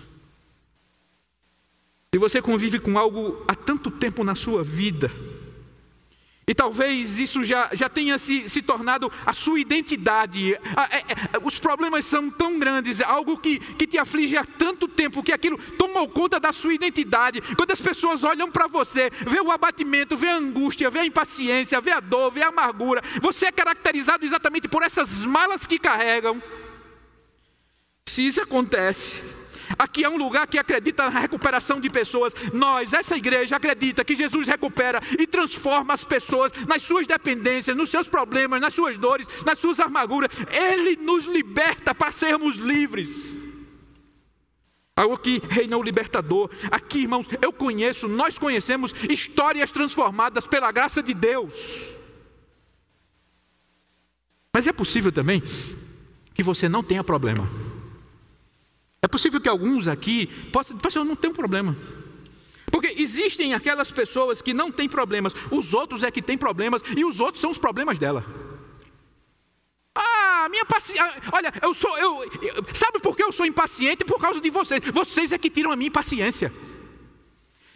se 2.14 2.18
você 2.18 2.42
convive 2.42 2.80
com 2.80 2.98
algo 2.98 3.44
há 3.50 3.54
tanto 3.54 3.92
tempo 3.92 4.24
na 4.24 4.34
sua 4.34 4.64
vida, 4.64 5.12
e 6.50 6.56
talvez 6.56 7.20
isso 7.20 7.44
já, 7.44 7.70
já 7.74 7.88
tenha 7.88 8.18
se, 8.18 8.50
se 8.50 8.60
tornado 8.64 9.12
a 9.24 9.34
sua 9.34 9.60
identidade. 9.60 10.56
É, 10.56 10.58
é, 10.98 11.06
os 11.44 11.60
problemas 11.60 12.06
são 12.06 12.28
tão 12.28 12.58
grandes, 12.58 13.00
algo 13.02 13.38
que, 13.38 13.60
que 13.60 13.86
te 13.86 14.00
aflige 14.00 14.36
há 14.36 14.44
tanto 14.44 14.88
tempo, 14.88 15.22
que 15.22 15.32
aquilo 15.32 15.60
tomou 15.78 16.10
conta 16.10 16.40
da 16.40 16.52
sua 16.52 16.74
identidade. 16.74 17.40
Quando 17.56 17.70
as 17.70 17.80
pessoas 17.80 18.24
olham 18.24 18.50
para 18.50 18.66
você, 18.66 19.12
vê 19.28 19.40
o 19.40 19.52
abatimento, 19.52 20.18
vê 20.18 20.30
a 20.30 20.38
angústia, 20.38 20.90
vê 20.90 21.02
a 21.02 21.06
impaciência, 21.06 21.80
vê 21.80 21.92
a 21.92 22.00
dor, 22.00 22.32
vê 22.32 22.42
a 22.42 22.48
amargura, 22.48 23.04
você 23.22 23.46
é 23.46 23.52
caracterizado 23.52 24.26
exatamente 24.26 24.68
por 24.68 24.82
essas 24.82 25.12
malas 25.28 25.68
que 25.68 25.78
carregam. 25.78 26.42
Se 28.08 28.26
isso 28.26 28.42
acontece, 28.42 29.22
Aqui 29.78 30.04
é 30.04 30.10
um 30.10 30.18
lugar 30.18 30.48
que 30.48 30.58
acredita 30.58 31.10
na 31.10 31.20
recuperação 31.20 31.80
de 31.80 31.90
pessoas. 31.90 32.34
Nós, 32.54 32.94
essa 32.94 33.16
igreja, 33.16 33.56
acredita 33.56 34.04
que 34.04 34.16
Jesus 34.16 34.48
recupera 34.48 35.02
e 35.18 35.28
transforma 35.28 35.94
as 35.94 36.04
pessoas 36.04 36.52
nas 36.68 36.84
suas 36.84 37.06
dependências, 37.06 37.76
nos 37.76 37.90
seus 37.90 38.08
problemas, 38.08 38.62
nas 38.62 38.74
suas 38.74 38.98
dores, 38.98 39.28
nas 39.46 39.60
suas 39.60 39.80
amarguras. 39.80 40.32
Ele 40.52 40.96
nos 40.96 41.26
liberta 41.26 41.94
para 41.94 42.12
sermos 42.12 42.58
livres. 42.58 43.38
Algo 44.96 45.18
que 45.18 45.42
reina 45.50 45.78
o 45.78 45.84
libertador. 45.84 46.50
Aqui, 46.70 47.04
irmãos, 47.04 47.26
eu 47.42 47.54
conheço, 47.54 48.08
nós 48.08 48.38
conhecemos 48.38 48.94
histórias 49.10 49.72
transformadas 49.72 50.46
pela 50.46 50.72
graça 50.72 51.02
de 51.02 51.14
Deus. 51.14 51.96
Mas 54.54 54.68
é 54.68 54.74
possível 54.74 55.12
também 55.12 55.42
que 56.34 56.44
você 56.44 56.68
não 56.68 56.84
tenha 56.84 57.04
problema. 57.04 57.48
É 59.10 59.12
possível 59.12 59.42
que 59.42 59.50
alguns 59.50 59.88
aqui 59.88 60.28
possam, 60.54 60.78
pastor, 60.78 61.04
não 61.04 61.16
tem 61.16 61.32
um 61.32 61.34
problema. 61.34 61.76
Porque 62.72 62.94
existem 62.96 63.56
aquelas 63.56 63.92
pessoas 63.92 64.40
que 64.40 64.54
não 64.54 64.72
têm 64.72 64.88
problemas, 64.88 65.34
os 65.50 65.74
outros 65.74 66.04
é 66.04 66.12
que 66.12 66.22
têm 66.22 66.38
problemas 66.38 66.84
e 66.96 67.04
os 67.04 67.20
outros 67.20 67.42
são 67.42 67.50
os 67.50 67.58
problemas 67.58 67.98
dela. 67.98 68.24
Ah, 69.96 70.48
minha 70.52 70.64
paciência. 70.64 71.04
Olha, 71.32 71.52
eu 71.60 71.74
sou. 71.74 71.98
Eu, 71.98 72.24
eu, 72.24 72.64
sabe 72.76 73.00
por 73.00 73.18
que 73.18 73.24
eu 73.24 73.32
sou 73.32 73.48
impaciente? 73.48 74.06
Por 74.06 74.20
causa 74.22 74.40
de 74.40 74.52
vocês. 74.52 74.80
Vocês 74.94 75.32
é 75.32 75.40
que 75.40 75.50
tiram 75.50 75.72
a 75.72 75.76
minha 75.76 75.88
impaciência. 75.88 76.54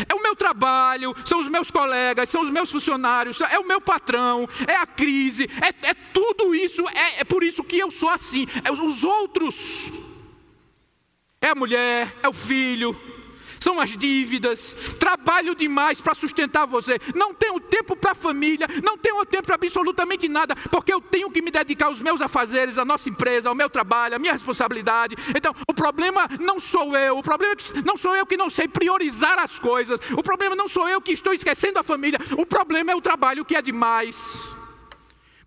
É 0.08 0.14
o 0.14 0.22
meu 0.22 0.36
trabalho, 0.36 1.16
são 1.26 1.40
os 1.40 1.48
meus 1.48 1.72
colegas, 1.72 2.30
são 2.30 2.44
os 2.44 2.50
meus 2.52 2.72
funcionários, 2.72 3.42
é 3.42 3.58
o 3.58 3.68
meu 3.68 3.82
patrão, 3.82 4.48
é 4.68 4.76
a 4.76 4.86
crise, 4.86 5.50
é, 5.62 5.90
é 5.90 5.94
tudo 6.14 6.54
isso, 6.54 6.88
é, 6.90 7.22
é 7.22 7.24
por 7.24 7.44
isso 7.44 7.64
que 7.64 7.80
eu 7.80 7.90
sou 7.90 8.10
assim. 8.10 8.46
É 8.64 8.72
os 8.72 9.04
outros 9.04 9.92
é 11.44 11.50
a 11.50 11.56
mulher, 11.56 12.16
é 12.24 12.30
o 12.30 12.32
filho, 12.32 12.96
são 13.60 13.78
as 13.80 13.98
dívidas, 13.98 14.74
trabalho 14.98 15.54
demais 15.54 16.00
para 16.00 16.16
sustentar 16.16 16.66
você, 16.66 16.98
não 17.14 17.34
tenho 17.34 17.60
tempo 17.60 17.98
para 17.98 18.12
a 18.12 18.16
família, 18.16 18.66
não 18.82 18.98
tenho 18.98 19.26
tempo 19.26 19.44
para 19.44 19.56
absolutamente 19.56 20.30
nada, 20.30 20.56
porque 20.72 20.94
eu 20.94 21.02
tenho 21.02 21.30
que 21.30 21.42
me 21.42 21.52
dedicar 21.52 21.88
aos 21.88 22.00
meus 22.00 22.22
afazeres, 22.22 22.78
à 22.78 22.86
nossa 22.86 23.10
empresa, 23.10 23.50
ao 23.50 23.56
meu 23.56 23.70
trabalho, 23.70 24.16
à 24.16 24.20
minha 24.20 24.32
responsabilidade. 24.32 25.18
Então, 25.36 25.54
o 25.68 25.74
problema 25.74 26.30
não 26.40 26.62
sou 26.62 26.96
eu, 26.96 27.18
o 27.18 27.24
problema 27.24 27.54
é 27.54 27.82
não 27.82 27.98
sou 27.98 28.16
eu 28.16 28.26
que 28.26 28.38
não 28.38 28.50
sei 28.50 28.70
priorizar 28.70 29.38
as 29.38 29.60
coisas, 29.60 30.00
o 30.18 30.24
problema 30.24 30.56
não 30.56 30.70
sou 30.70 30.88
eu 30.88 31.02
que 31.02 31.12
estou 31.12 31.34
esquecendo 31.34 31.78
a 31.78 31.84
família, 31.84 32.20
o 32.38 32.46
problema 32.46 32.92
é 32.92 32.96
o 32.96 33.02
trabalho 33.02 33.44
que 33.44 33.56
é 33.56 33.62
demais. 33.62 34.63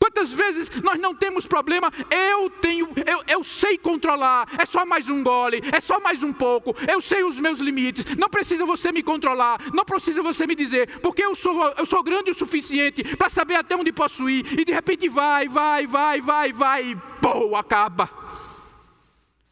Quantas 0.06 0.32
vezes 0.32 0.70
nós 0.84 1.00
não 1.00 1.12
temos 1.12 1.48
problema? 1.48 1.90
Eu 2.08 2.48
tenho, 2.48 2.88
eu, 3.04 3.24
eu 3.26 3.42
sei 3.42 3.76
controlar, 3.76 4.46
é 4.56 4.64
só 4.64 4.86
mais 4.86 5.08
um 5.08 5.20
gole, 5.20 5.60
é 5.72 5.80
só 5.80 5.98
mais 5.98 6.22
um 6.22 6.32
pouco, 6.32 6.76
eu 6.88 7.00
sei 7.00 7.24
os 7.24 7.36
meus 7.40 7.58
limites, 7.58 8.16
não 8.16 8.28
precisa 8.28 8.64
você 8.64 8.92
me 8.92 9.02
controlar, 9.02 9.58
não 9.74 9.84
precisa 9.84 10.22
você 10.22 10.46
me 10.46 10.54
dizer, 10.54 11.00
porque 11.00 11.24
eu 11.24 11.34
sou, 11.34 11.60
eu 11.76 11.84
sou 11.84 12.04
grande 12.04 12.30
o 12.30 12.34
suficiente 12.34 13.16
para 13.16 13.28
saber 13.28 13.56
até 13.56 13.74
onde 13.74 13.90
posso 13.90 14.30
ir, 14.30 14.46
e 14.56 14.64
de 14.64 14.72
repente 14.72 15.08
vai, 15.08 15.48
vai, 15.48 15.88
vai, 15.88 16.20
vai, 16.20 16.52
vai, 16.52 16.90
e 16.90 16.96
pô, 17.20 17.56
acaba. 17.56 18.08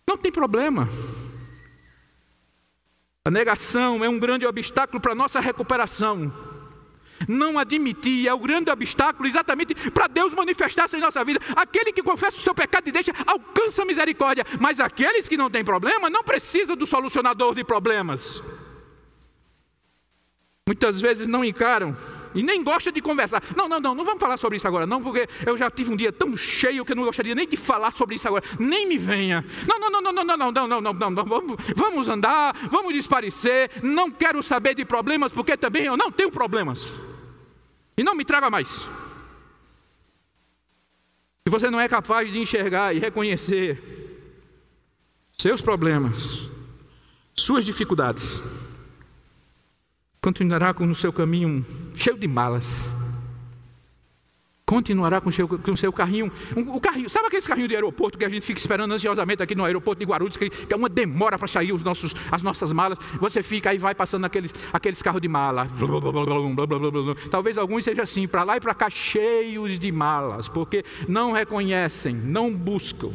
Não 0.07 0.17
tem 0.17 0.31
problema. 0.31 0.89
A 3.25 3.31
negação 3.31 4.05
é 4.05 4.09
um 4.09 4.21
grande 4.21 4.47
obstáculo 4.47 5.01
para 5.01 5.11
a 5.11 5.17
nossa 5.17 5.41
recuperação. 5.41 6.54
Não 7.29 7.59
admitir 7.59 8.29
é 8.29 8.35
o 8.35 8.39
grande 8.39 8.71
obstáculo 8.71 9.27
exatamente 9.27 9.75
para 9.91 10.07
Deus 10.07 10.33
manifestar-se 10.35 10.97
em 10.97 11.01
nossa 11.01 11.25
vida. 11.25 11.41
Aquele 11.57 11.93
que 11.93 12.03
confessa 12.03 12.39
o 12.39 12.41
seu 12.41 12.55
pecado 12.55 12.89
e 12.89 12.93
deixa, 12.93 13.13
alcança 13.27 13.83
a 13.83 13.87
misericórdia. 13.87 14.45
Mas 14.61 14.81
aqueles 14.81 15.29
que 15.29 15.37
não 15.37 15.51
têm 15.51 15.65
problema, 15.65 16.11
não 16.11 16.25
precisam 16.25 16.77
do 16.77 16.87
solucionador 16.87 17.55
de 17.55 17.65
problemas. 17.65 18.43
Muitas 20.67 21.01
vezes 21.01 21.29
não 21.29 21.45
encaram 21.45 21.97
e 22.35 22.43
nem 22.43 22.63
gostam 22.63 22.93
de 22.93 23.01
conversar. 23.01 23.43
Não, 23.57 23.69
não, 23.69 23.81
não, 23.81 23.95
não 23.95 24.05
vamos 24.05 24.21
falar 24.21 24.37
sobre 24.37 24.57
isso 24.57 24.67
agora, 24.67 24.87
não, 24.87 25.03
porque 25.03 25.29
eu 25.47 25.57
já 25.57 25.71
tive 25.71 25.93
um 25.93 25.97
dia 25.97 26.13
tão 26.13 26.37
cheio 26.37 26.85
que 26.85 26.93
eu 26.93 26.97
não 26.97 27.05
gostaria 27.05 27.35
nem 27.35 27.47
de 27.47 27.57
falar 27.57 27.93
sobre 27.93 28.17
isso 28.17 28.27
agora. 28.27 28.45
Nem 28.59 28.87
me 28.87 28.99
venha. 28.99 29.45
Não, 29.67 29.79
não, 29.79 29.91
não, 29.91 30.01
não, 30.03 30.13
não, 30.13 30.25
não, 30.25 30.37
não, 30.37 30.53
não, 30.53 30.69
não, 30.69 30.81
não, 30.81 30.93
não, 30.93 31.11
não. 31.11 31.25
Vamos, 31.25 31.57
vamos 31.77 32.09
andar, 32.09 32.55
vamos 32.71 32.93
desaparecer. 32.93 33.71
Não 33.83 34.11
quero 34.11 34.43
saber 34.43 34.75
de 34.75 34.85
problemas, 34.85 35.33
porque 35.33 35.57
também 35.57 35.85
eu 35.85 35.97
não 35.97 36.11
tenho 36.11 36.31
problemas. 36.31 36.93
E 37.97 38.03
não 38.03 38.15
me 38.15 38.25
traga 38.25 38.51
mais. 38.51 38.91
Se 41.47 41.51
você 41.51 41.71
não 41.71 41.81
é 41.81 41.89
capaz 41.89 42.33
de 42.33 42.39
enxergar 42.39 42.95
e 42.95 42.99
reconhecer 42.99 43.81
seus 45.37 45.61
problemas, 45.61 46.49
suas 47.37 47.65
dificuldades, 47.65 48.41
continuará 50.25 50.73
com 50.73 50.87
o 50.87 50.95
seu 50.95 51.13
caminho 51.13 51.63
cheio 51.95 52.17
de 52.17 52.27
malas. 52.27 52.95
Continuará 54.65 55.21
com 55.21 55.29
o 55.29 55.33
seu, 55.33 55.47
com 55.47 55.77
seu 55.77 55.93
carrinho, 55.93 56.33
um, 56.57 56.75
o 56.75 56.81
carrinho, 56.81 57.11
sabe 57.11 57.27
aquele 57.27 57.43
carrinho 57.43 57.69
de 57.69 57.75
aeroporto 57.75 58.17
que 58.17 58.25
a 58.25 58.29
gente 58.31 58.47
fica 58.47 58.59
esperando 58.59 58.95
ansiosamente 58.95 59.43
aqui 59.43 59.55
no 59.55 59.63
aeroporto 59.67 60.01
de 60.01 60.07
Guarulhos, 60.07 60.39
que, 60.39 60.51
é 60.71 60.75
uma 60.75 60.89
demora 60.89 61.39
para 61.39 61.47
sair 61.47 61.75
os 61.75 61.85
nossos, 61.85 62.15
as 62.33 62.43
nossas 62.43 62.73
malas. 62.73 62.99
Você 63.21 63.43
fica 63.43 63.69
aí, 63.69 63.77
vai 63.77 63.95
passando 63.95 64.25
aqueles, 64.25 64.55
aqueles 64.73 65.03
carros 65.03 65.21
de 65.21 65.29
mala. 65.29 65.69
Talvez 67.31 67.59
alguns 67.59 67.85
sejam 67.85 68.03
assim, 68.03 68.27
para 68.27 68.45
lá 68.45 68.57
e 68.57 68.61
para 68.61 68.73
cá, 68.73 68.89
cheios 68.89 69.79
de 69.79 69.93
malas, 69.93 70.49
porque 70.49 70.87
não 71.07 71.33
reconhecem, 71.33 72.15
não 72.15 72.51
buscam, 72.51 73.11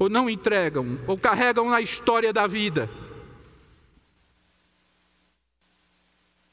ou 0.00 0.08
não 0.08 0.30
entregam, 0.30 0.98
ou 1.06 1.18
carregam 1.18 1.68
na 1.68 1.82
história 1.82 2.32
da 2.32 2.46
vida. 2.46 2.88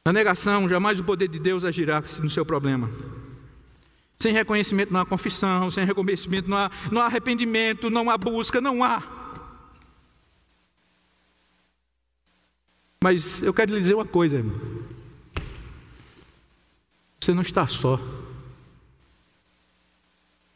Na 0.06 0.14
negação, 0.14 0.70
jamais 0.70 1.00
o 1.00 1.04
poder 1.04 1.28
de 1.28 1.40
Deus 1.40 1.66
agirá 1.66 2.00
no 2.20 2.30
seu 2.30 2.46
problema. 2.46 2.92
Sem 4.20 4.32
reconhecimento 4.32 4.94
não 4.94 5.02
há 5.02 5.06
confissão, 5.06 5.72
sem 5.72 5.84
reconhecimento 5.84 6.48
não 6.48 6.58
há, 6.58 6.72
não 6.92 7.02
há 7.02 7.06
arrependimento, 7.08 7.90
não 7.90 8.10
há 8.10 8.18
busca, 8.18 8.62
não 8.62 8.84
há. 8.84 9.02
Mas 13.04 13.42
eu 13.42 13.54
quero 13.54 13.74
lhe 13.74 13.80
dizer 13.80 13.96
uma 13.96 14.06
coisa, 14.06 14.38
irmão. 14.38 14.60
Você 17.20 17.34
não 17.34 17.42
está 17.42 17.66
só. 17.68 18.00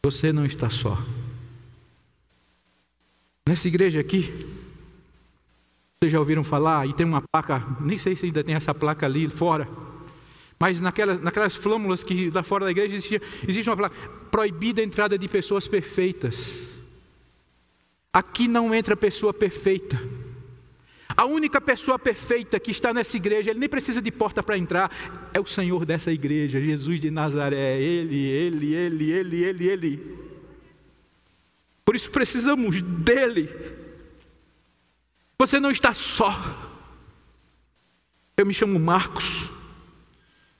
Você 0.03 0.31
não 0.31 0.45
está 0.45 0.69
só. 0.69 0.95
Nessa 3.47 3.67
igreja 3.67 3.99
aqui, 3.99 4.31
vocês 6.01 6.13
já 6.13 6.19
ouviram 6.19 6.45
falar? 6.45 6.87
E 6.87 6.93
tem 6.93 7.05
uma 7.05 7.21
placa, 7.21 7.61
nem 7.81 7.97
sei 7.97 8.15
se 8.15 8.25
ainda 8.25 8.41
tem 8.41 8.55
essa 8.55 8.73
placa 8.73 9.05
ali 9.05 9.29
fora. 9.29 9.67
Mas 10.57 10.79
naquelas, 10.79 11.19
naquelas 11.19 11.57
flâmulas 11.57 12.05
que 12.05 12.29
lá 12.29 12.41
fora 12.41 12.63
da 12.63 12.71
igreja 12.71 12.95
existia, 12.95 13.21
existe 13.45 13.69
uma 13.69 13.75
placa 13.75 13.97
proibida 14.31 14.79
a 14.79 14.85
entrada 14.85 15.17
de 15.17 15.27
pessoas 15.27 15.67
perfeitas. 15.67 16.69
Aqui 18.13 18.47
não 18.47 18.73
entra 18.73 18.95
pessoa 18.95 19.33
perfeita. 19.33 20.01
A 21.17 21.25
única 21.25 21.59
pessoa 21.59 21.99
perfeita 21.99 22.57
que 22.61 22.71
está 22.71 22.93
nessa 22.93 23.17
igreja, 23.17 23.49
ele 23.49 23.59
nem 23.59 23.67
precisa 23.67 24.01
de 24.01 24.09
porta 24.09 24.41
para 24.41 24.57
entrar, 24.57 24.89
é 25.33 25.39
o 25.41 25.45
Senhor 25.45 25.85
dessa 25.85 26.13
igreja, 26.13 26.61
Jesus 26.61 26.97
de 27.01 27.11
Nazaré. 27.11 27.77
Ele, 27.77 28.25
ele, 28.25 28.73
ele, 28.73 29.11
ele, 29.11 29.43
ele, 29.43 29.67
ele. 29.67 30.19
Por 31.83 31.93
isso 31.93 32.09
precisamos 32.09 32.81
dele 32.81 33.49
você 35.39 35.57
não 35.57 35.71
está 35.71 35.93
só. 35.93 36.29
Eu 38.35 38.45
me 38.45 38.53
chamo 38.53 38.77
Marcos. 38.77 39.49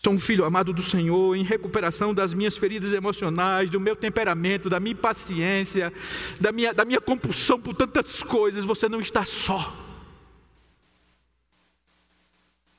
Sou 0.01 0.13
um 0.13 0.19
filho 0.19 0.45
amado 0.45 0.71
do 0.71 0.81
Senhor, 0.81 1.36
em 1.36 1.43
recuperação 1.43 2.13
das 2.13 2.33
minhas 2.33 2.55
feridas 2.55 2.93
emocionais, 2.93 3.69
do 3.69 3.81
meu 3.81 3.98
temperamento, 3.98 4.69
da 4.69 4.79
minha 4.79 4.93
impaciência, 4.93 5.91
da 6.39 6.53
minha, 6.53 6.74
da 6.74 6.86
minha 6.86 7.01
compulsão 7.01 7.59
por 7.59 7.75
tantas 7.75 8.24
coisas. 8.24 8.63
Você 8.63 8.88
não 8.88 9.01
está 9.01 9.25
só. 9.25 9.75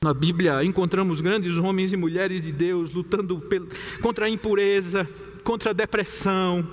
Na 0.03 0.15
Bíblia 0.15 0.63
encontramos 0.63 1.21
grandes 1.21 1.59
homens 1.59 1.93
e 1.93 1.97
mulheres 1.97 2.41
de 2.41 2.51
Deus 2.51 2.89
lutando 2.89 3.39
contra 4.01 4.25
a 4.25 4.29
impureza, 4.29 5.07
contra 5.43 5.69
a 5.69 5.73
depressão, 5.73 6.67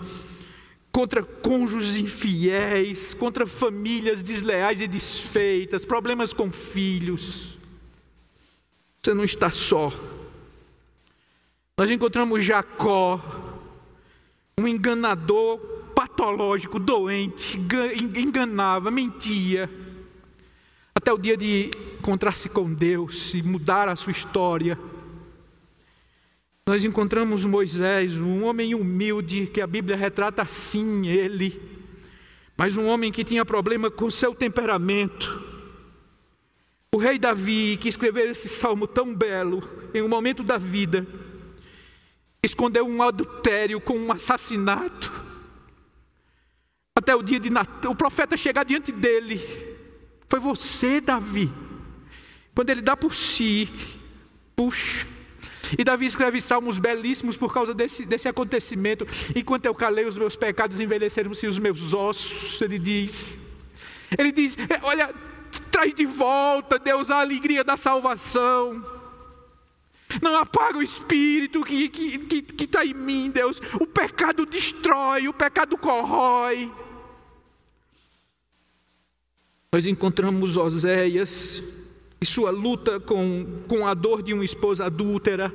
contra 0.99 1.23
cônjuges 1.23 1.95
infiéis, 1.95 3.15
contra 3.15 3.47
famílias 3.47 4.21
desleais 4.21 4.81
e 4.81 4.89
desfeitas, 4.89 5.85
problemas 5.85 6.33
com 6.33 6.51
filhos. 6.51 7.57
Você 9.01 9.15
não 9.15 9.23
está 9.23 9.49
só. 9.49 9.93
Nós 11.77 11.89
encontramos 11.89 12.43
Jacó, 12.43 13.23
um 14.59 14.67
enganador 14.67 15.59
patológico, 15.95 16.81
doente, 16.81 17.57
enganava, 18.17 18.91
mentia, 18.91 19.71
até 20.93 21.13
o 21.13 21.19
dia 21.19 21.37
de 21.37 21.71
encontrar-se 22.01 22.49
com 22.49 22.75
Deus 22.75 23.33
e 23.35 23.41
mudar 23.41 23.89
a 23.89 23.95
sua 23.95 24.11
história 24.11 24.77
nós 26.69 26.85
encontramos 26.85 27.47
Moisés, 27.47 28.15
um 28.15 28.45
homem 28.45 28.75
humilde, 28.75 29.47
que 29.47 29.63
a 29.63 29.67
Bíblia 29.67 29.97
retrata 29.97 30.43
assim 30.43 31.09
ele, 31.09 31.59
mas 32.59 32.77
um 32.77 32.85
homem 32.85 33.11
que 33.11 33.25
tinha 33.25 33.43
problema 33.43 33.91
com 33.91 34.11
seu 34.11 34.35
temperamento. 34.35 35.43
O 36.95 36.99
rei 36.99 37.19
Davi, 37.19 37.79
que 37.79 37.89
escreveu 37.89 38.31
esse 38.31 38.51
salmo 38.51 38.87
tão 38.87 39.15
belo, 39.15 39.63
em 39.95 40.03
um 40.03 40.09
momento 40.09 40.43
da 40.43 40.59
vida, 40.59 41.07
escondeu 42.43 42.87
um 42.87 43.03
adultério 43.03 43.81
com 43.81 43.97
um 43.97 44.13
assassinato. 44.13 45.11
Até 46.95 47.17
o 47.17 47.23
dia 47.23 47.41
de 47.41 47.49
Natal, 47.49 47.93
o 47.93 47.97
profeta 47.97 48.37
chegar 48.37 48.65
diante 48.65 48.93
dele. 48.93 49.41
Foi 50.29 50.39
você, 50.39 51.01
Davi. 51.01 51.51
Quando 52.55 52.69
ele 52.69 52.83
dá 52.83 52.95
por 52.95 53.15
si, 53.15 53.71
puxa, 54.55 55.07
e 55.77 55.85
Davi 55.85 56.07
escreve 56.07 56.41
salmos 56.41 56.79
belíssimos 56.79 57.37
por 57.37 57.53
causa 57.53 57.75
desse, 57.75 58.05
desse 58.05 58.29
acontecimento. 58.29 59.07
Enquanto 59.35 59.67
eu 59.67 59.75
calei, 59.75 60.05
os 60.05 60.17
meus 60.17 60.37
pecados 60.37 60.81
envelheceram-se 60.81 61.47
os 61.47 61.59
meus 61.59 61.93
ossos, 61.93 62.61
ele 62.61 62.79
diz. 62.79 63.37
Ele 64.17 64.33
diz: 64.33 64.57
é, 64.59 64.81
Olha, 64.83 65.15
traz 65.71 65.93
de 65.95 66.07
volta, 66.07 66.79
Deus, 66.79 67.11
a 67.11 67.21
alegria 67.21 67.65
da 67.65 67.77
salvação. 67.77 68.83
Não 70.23 70.37
apaga 70.37 70.79
o 70.79 70.83
espírito 70.83 71.63
que 71.63 71.85
está 71.85 71.99
que, 71.99 72.19
que, 72.19 72.43
que 72.43 72.67
tá 72.67 72.85
em 72.85 72.95
mim, 72.95 73.31
Deus. 73.31 73.61
O 73.75 73.87
pecado 73.87 74.47
destrói, 74.47 75.29
o 75.29 75.35
pecado 75.35 75.77
corrói. 75.77 76.73
Nós 79.71 79.87
encontramos 79.87 80.57
Oséias 80.57 81.63
e 82.21 82.27
sua 82.27 82.51
luta 82.51 82.99
com, 82.99 83.63
com 83.69 83.87
a 83.87 83.95
dor 83.95 84.23
de 84.23 84.35
uma 84.35 84.45
esposa 84.45 84.87
adúltera. 84.87 85.55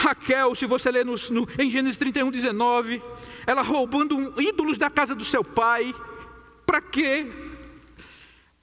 Raquel, 0.00 0.54
se 0.54 0.66
você 0.66 0.90
ler 0.90 1.04
no, 1.04 1.14
no, 1.30 1.48
em 1.58 1.70
Gênesis 1.70 1.98
31, 1.98 2.30
19, 2.30 3.02
ela 3.46 3.62
roubando 3.62 4.34
ídolos 4.40 4.76
da 4.76 4.90
casa 4.90 5.14
do 5.14 5.24
seu 5.24 5.44
pai. 5.44 5.94
Para 6.66 6.80
quê? 6.80 7.26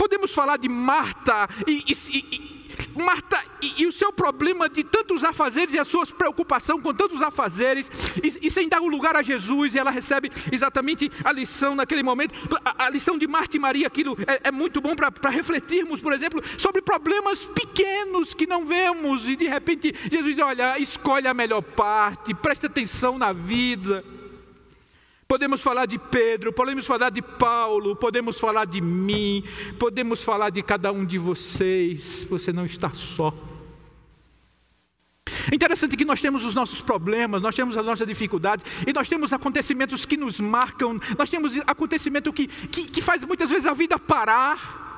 Podemos 0.02 0.34
falar 0.34 0.58
de 0.58 0.68
Marta 0.68 1.48
e, 1.68 1.84
e, 1.88 2.18
e 2.18 3.00
Marta, 3.00 3.40
e, 3.62 3.84
e, 3.84 3.86
o 3.86 3.92
seu 3.92 4.12
problema 4.12 4.68
de 4.68 4.84
tantos 4.84 5.24
afazeres 5.24 5.76
e 5.76 5.78
a 5.78 5.86
sua 5.86 6.08
preocupação 6.08 6.82
com 6.82 6.92
tantos 6.92 7.22
afazeres, 7.22 7.88
e, 8.42 8.50
sem 8.50 8.68
dar 8.68 8.82
o 8.82 8.88
lugar 8.88 9.16
a 9.16 9.22
Jesus, 9.22 9.76
e 9.76 9.80
ela 9.80 9.92
recebe 9.92 10.32
exatamente 10.52 11.12
a 11.24 11.32
lição 11.32 11.76
naquele 11.76 12.02
momento. 12.02 12.34
A, 12.66 12.86
a 12.86 12.90
lição 12.90 13.16
de 13.16 13.28
Marta 13.28 13.58
e 13.58 13.60
Maria, 13.60 13.86
aquilo 13.86 14.18
é, 14.26 14.48
é 14.48 14.52
muito 14.52 14.82
bom 14.82 14.96
para 14.96 15.30
refletirmos, 15.30 16.02
por 16.02 16.14
exemplo, 16.14 16.42
sobre 16.58 16.82
problemas 16.82 17.46
pequenos 17.46 18.34
que 18.34 18.48
não 18.48 18.66
vemos, 18.66 19.30
e 19.30 19.36
de 19.36 19.48
repente 19.48 19.94
Jesus 20.10 20.36
diz: 20.36 20.44
Olha, 20.44 20.80
escolhe 20.80 21.28
a 21.28 21.34
melhor 21.36 21.62
parte, 21.62 22.34
preste 22.34 22.66
atenção 22.66 23.20
na 23.20 23.32
vida. 23.32 24.04
Podemos 25.32 25.62
falar 25.62 25.86
de 25.86 25.98
Pedro, 25.98 26.52
podemos 26.52 26.86
falar 26.86 27.10
de 27.10 27.22
Paulo, 27.22 27.96
podemos 27.96 28.38
falar 28.38 28.65
de 28.65 28.82
mim, 28.82 29.41
podemos 29.80 30.22
falar 30.22 30.50
de 30.50 30.62
cada 30.62 30.91
um 30.91 31.06
de 31.06 31.17
vocês. 31.17 32.28
Você 32.30 32.52
não 32.52 32.65
está 32.65 32.89
só. 32.89 33.34
É 35.50 35.56
interessante 35.56 35.96
que 35.96 36.04
nós 36.04 36.20
temos 36.20 36.44
os 36.44 36.54
nossos 36.54 36.82
problemas, 36.82 37.41
nós 37.41 37.56
temos 37.56 37.78
as 37.78 37.86
nossas 37.86 38.06
dificuldades, 38.06 38.65
e 38.86 38.91
nós 38.91 39.08
temos 39.08 39.32
acontecimentos 39.32 40.04
que 40.04 40.17
nos 40.17 40.38
marcam, 40.38 41.00
nós 41.17 41.30
temos 41.30 41.56
acontecimento 41.65 42.34
que, 42.34 42.48
que, 42.48 42.84
que 42.84 43.02
faz 43.02 43.24
muitas 43.24 43.50
vezes 43.50 43.65
a 43.65 43.74
vida 43.74 43.98
parar. 43.98 44.90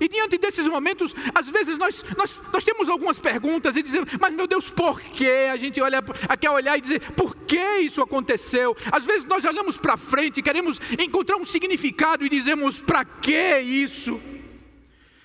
E 0.00 0.08
diante 0.08 0.38
desses 0.38 0.66
momentos, 0.66 1.14
às 1.34 1.48
vezes 1.48 1.76
nós, 1.76 2.04
nós, 2.16 2.40
nós 2.52 2.64
temos 2.64 2.88
algumas 2.88 3.18
perguntas 3.18 3.76
e 3.76 3.82
dizemos, 3.82 4.10
mas 4.20 4.34
meu 4.34 4.46
Deus, 4.46 4.70
por 4.70 5.00
que? 5.00 5.28
A 5.28 5.56
gente 5.56 5.80
olha, 5.80 6.02
quer 6.40 6.50
olhar 6.50 6.78
e 6.78 6.80
dizer, 6.80 7.00
por 7.12 7.36
que 7.36 7.78
isso 7.80 8.00
aconteceu? 8.02 8.76
Às 8.90 9.04
vezes 9.04 9.26
nós 9.26 9.44
olhamos 9.44 9.76
para 9.76 9.96
frente 9.96 10.42
queremos 10.46 10.80
encontrar 10.98 11.36
um 11.36 11.44
significado 11.44 12.24
e 12.24 12.28
dizemos, 12.28 12.80
para 12.80 13.04
que 13.04 13.58
isso? 13.58 14.20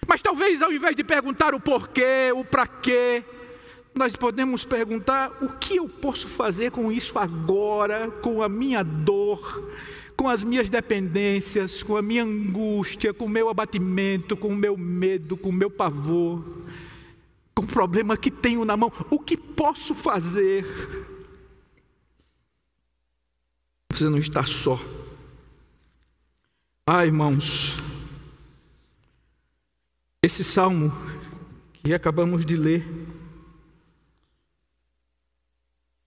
Mas 0.07 0.21
talvez 0.21 0.61
ao 0.61 0.73
invés 0.73 0.95
de 0.95 1.03
perguntar 1.03 1.53
o 1.53 1.59
porquê, 1.59 2.31
o 2.33 2.43
para 2.43 2.65
quê, 2.65 3.23
nós 3.93 4.15
podemos 4.15 4.65
perguntar 4.65 5.31
o 5.41 5.49
que 5.59 5.75
eu 5.75 5.87
posso 5.87 6.27
fazer 6.27 6.71
com 6.71 6.91
isso 6.91 7.19
agora, 7.19 8.09
com 8.21 8.41
a 8.41 8.49
minha 8.49 8.83
dor, 8.83 9.69
com 10.21 10.29
as 10.29 10.43
minhas 10.43 10.69
dependências, 10.69 11.81
com 11.81 11.97
a 11.97 12.01
minha 12.01 12.23
angústia, 12.23 13.11
com 13.11 13.25
o 13.25 13.29
meu 13.29 13.49
abatimento, 13.49 14.37
com 14.37 14.49
o 14.49 14.55
meu 14.55 14.77
medo, 14.77 15.35
com 15.35 15.49
o 15.49 15.51
meu 15.51 15.71
pavor, 15.71 16.45
com 17.55 17.63
o 17.63 17.67
problema 17.67 18.15
que 18.15 18.29
tenho 18.29 18.63
na 18.63 18.77
mão. 18.77 18.93
O 19.09 19.17
que 19.17 19.35
posso 19.35 19.95
fazer? 19.95 20.63
Você 23.91 24.07
não 24.07 24.19
está 24.19 24.45
só. 24.45 24.79
Ah, 26.85 27.03
irmãos, 27.03 27.75
esse 30.21 30.43
salmo 30.43 30.93
que 31.73 31.95
acabamos 31.95 32.45
de 32.45 32.55
ler, 32.55 32.85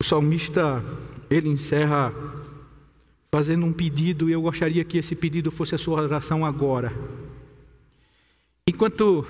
o 0.00 0.04
salmista 0.04 0.84
ele 1.28 1.48
encerra 1.48 2.43
fazendo 3.34 3.66
um 3.66 3.72
pedido, 3.72 4.30
e 4.30 4.32
eu 4.32 4.40
gostaria 4.40 4.84
que 4.84 4.96
esse 4.96 5.16
pedido 5.16 5.50
fosse 5.50 5.74
a 5.74 5.78
sua 5.78 6.00
oração 6.00 6.46
agora. 6.46 6.92
Enquanto 8.64 9.26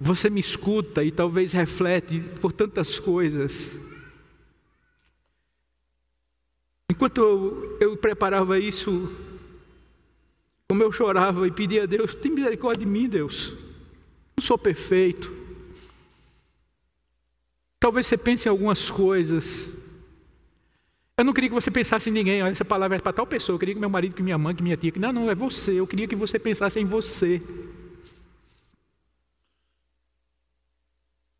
você 0.00 0.30
me 0.30 0.38
escuta 0.38 1.02
e 1.02 1.10
talvez 1.10 1.50
reflete 1.50 2.20
por 2.40 2.52
tantas 2.52 3.00
coisas, 3.00 3.68
enquanto 6.88 7.20
eu, 7.20 7.78
eu 7.80 7.96
preparava 7.96 8.60
isso, 8.60 9.12
como 10.68 10.84
eu 10.84 10.92
chorava 10.92 11.44
e 11.44 11.50
pedia 11.50 11.82
a 11.82 11.86
Deus: 11.86 12.14
tem 12.14 12.30
misericórdia 12.30 12.86
de 12.86 12.92
mim, 12.92 13.08
Deus, 13.08 13.56
não 14.36 14.44
sou 14.44 14.56
perfeito. 14.56 15.32
Talvez 17.80 18.06
você 18.06 18.16
pense 18.16 18.46
em 18.46 18.50
algumas 18.50 18.88
coisas, 18.88 19.68
eu 21.18 21.24
não 21.24 21.32
queria 21.32 21.50
que 21.50 21.54
você 21.54 21.68
pensasse 21.68 22.08
em 22.08 22.12
ninguém, 22.12 22.42
essa 22.42 22.64
palavra 22.64 22.96
é 22.96 23.00
para 23.00 23.12
tal 23.12 23.26
pessoa. 23.26 23.56
Eu 23.56 23.58
queria 23.58 23.74
que 23.74 23.80
meu 23.80 23.90
marido, 23.90 24.14
que 24.14 24.22
minha 24.22 24.38
mãe, 24.38 24.54
que 24.54 24.62
minha 24.62 24.76
tia. 24.76 24.92
Que... 24.92 25.00
Não, 25.00 25.12
não, 25.12 25.28
é 25.28 25.34
você. 25.34 25.72
Eu 25.72 25.84
queria 25.84 26.06
que 26.06 26.14
você 26.14 26.38
pensasse 26.38 26.78
em 26.78 26.84
você. 26.84 27.42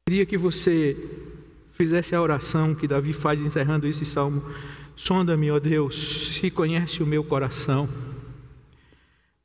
Eu 0.05 0.11
queria 0.11 0.27
que 0.27 0.37
você 0.37 0.97
fizesse 1.71 2.13
a 2.13 2.21
oração 2.21 2.75
que 2.75 2.89
Davi 2.89 3.13
faz 3.13 3.41
encerrando 3.41 3.87
esse 3.87 4.05
salmo. 4.05 4.43
Sonda-me, 4.97 5.49
ó 5.49 5.61
Deus, 5.61 6.37
se 6.37 6.51
conhece 6.51 7.01
o 7.01 7.07
meu 7.07 7.23
coração. 7.23 7.89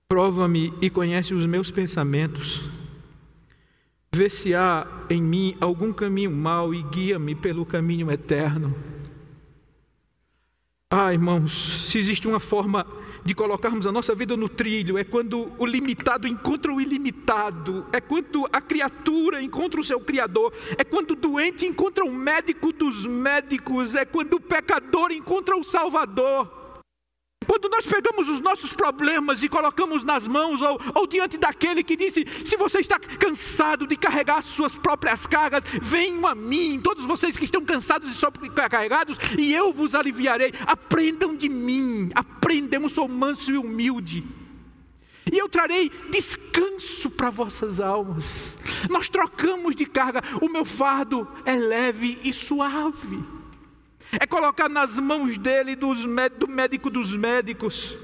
Prova-me 0.10 0.74
e 0.82 0.89
conhece 0.89 1.36
os 1.36 1.46
meus 1.46 1.69
pensamentos. 1.69 2.60
Vê 4.12 4.32
se 4.32 4.56
há 4.56 4.88
em 5.12 5.22
mim 5.22 5.56
algum 5.62 5.93
caminho 5.93 6.32
mau 6.32 6.74
e 6.74 6.82
guia-me 6.82 7.36
pelo 7.36 7.67
caminho 7.67 8.12
eterno. 8.12 8.92
Ah, 10.95 11.12
irmãos, 11.12 11.88
se 11.88 11.97
existe 11.97 12.27
uma 12.27 12.39
forma 12.39 12.86
de 13.25 13.34
colocarmos 13.34 13.88
a 13.88 13.91
nossa 13.91 14.13
vida 14.13 14.38
no 14.38 14.47
trilho, 14.47 14.95
é 14.95 15.03
quando 15.03 15.51
o 15.58 15.65
limitado 15.65 16.27
encontra 16.27 16.71
o 16.71 16.79
ilimitado, 16.79 17.84
é 17.91 17.99
quando 17.99 18.47
a 18.53 18.62
criatura 18.62 19.41
encontra 19.41 19.82
o 19.82 19.84
seu 19.84 19.99
Criador, 19.99 20.53
é 20.77 20.84
quando 20.84 21.12
o 21.12 21.15
doente 21.15 21.65
encontra 21.65 22.06
o 22.06 22.13
médico 22.13 22.71
dos 22.71 23.08
médicos, 23.08 23.95
é 23.95 24.06
quando 24.06 24.36
o 24.36 24.39
pecador 24.39 25.12
encontra 25.12 25.58
o 25.58 25.63
Salvador. 25.63 26.62
Quando 27.47 27.69
nós 27.69 27.86
pegamos 27.86 28.29
os 28.29 28.39
nossos 28.39 28.73
problemas 28.73 29.43
e 29.43 29.49
colocamos 29.49 30.03
nas 30.03 30.27
mãos, 30.27 30.62
ou, 30.62 30.79
ou, 30.95 31.08
diante 31.08 31.38
daquele 31.38 31.84
que 31.84 31.95
disse: 31.95 32.25
se 32.45 32.56
você 32.58 32.79
está 32.79 32.99
cansado 32.99 33.88
de 33.88 33.95
carregar 33.95 34.41
suas 34.41 34.77
próprias 34.77 35.25
cargas, 35.25 35.63
venham 35.82 36.25
a 36.27 36.36
mim, 36.36 36.79
todos 36.82 37.06
vocês 37.06 37.38
que 37.38 37.45
estão 37.45 37.63
cansados 37.63 38.10
e 38.10 38.13
sobrecarregados, 38.13 39.17
e 39.38 39.53
eu 39.53 39.73
vos 39.73 39.95
aliviarei. 39.95 40.53
Aprendam 40.65 41.36
de 41.36 41.49
mim, 41.49 42.10
aprendemos, 42.13 42.93
sou 42.93 43.08
manso 43.08 43.51
e 43.51 43.58
humilde. 43.58 44.23
E 45.32 45.38
eu 45.38 45.47
trarei 45.47 45.89
descanso 46.12 47.10
para 47.10 47.29
vossas 47.29 47.79
almas. 47.79 48.58
Nós 48.89 49.08
trocamos 49.08 49.75
de 49.75 49.86
carga, 49.86 50.21
o 50.41 50.49
meu 50.49 50.65
fardo 50.65 51.27
é 51.45 51.56
leve 51.56 52.19
e 52.23 52.34
suave 52.34 53.33
é 54.19 54.26
colocar 54.26 54.69
nas 54.69 54.97
mãos 54.97 55.38
dele, 55.38 55.76
dos, 55.76 55.99
do 56.38 56.47
médico 56.47 56.89
dos 56.89 57.13
médicos. 57.15 57.97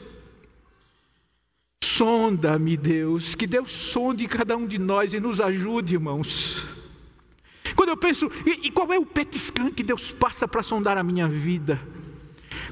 Sonda-me, 1.83 2.77
Deus, 2.77 3.35
que 3.35 3.45
Deus 3.45 3.71
sonde 3.71 4.27
cada 4.27 4.55
um 4.55 4.65
de 4.65 4.77
nós 4.79 5.13
e 5.13 5.19
nos 5.19 5.41
ajude, 5.41 5.95
irmãos. 5.95 6.65
Quando 7.75 7.89
eu 7.89 7.97
penso, 7.97 8.29
e, 8.45 8.67
e 8.67 8.71
qual 8.71 8.91
é 8.91 8.99
o 8.99 9.05
petiscan 9.05 9.71
que 9.71 9.83
Deus 9.83 10.11
passa 10.11 10.47
para 10.47 10.63
sondar 10.63 10.97
a 10.97 11.03
minha 11.03 11.27
vida? 11.27 11.79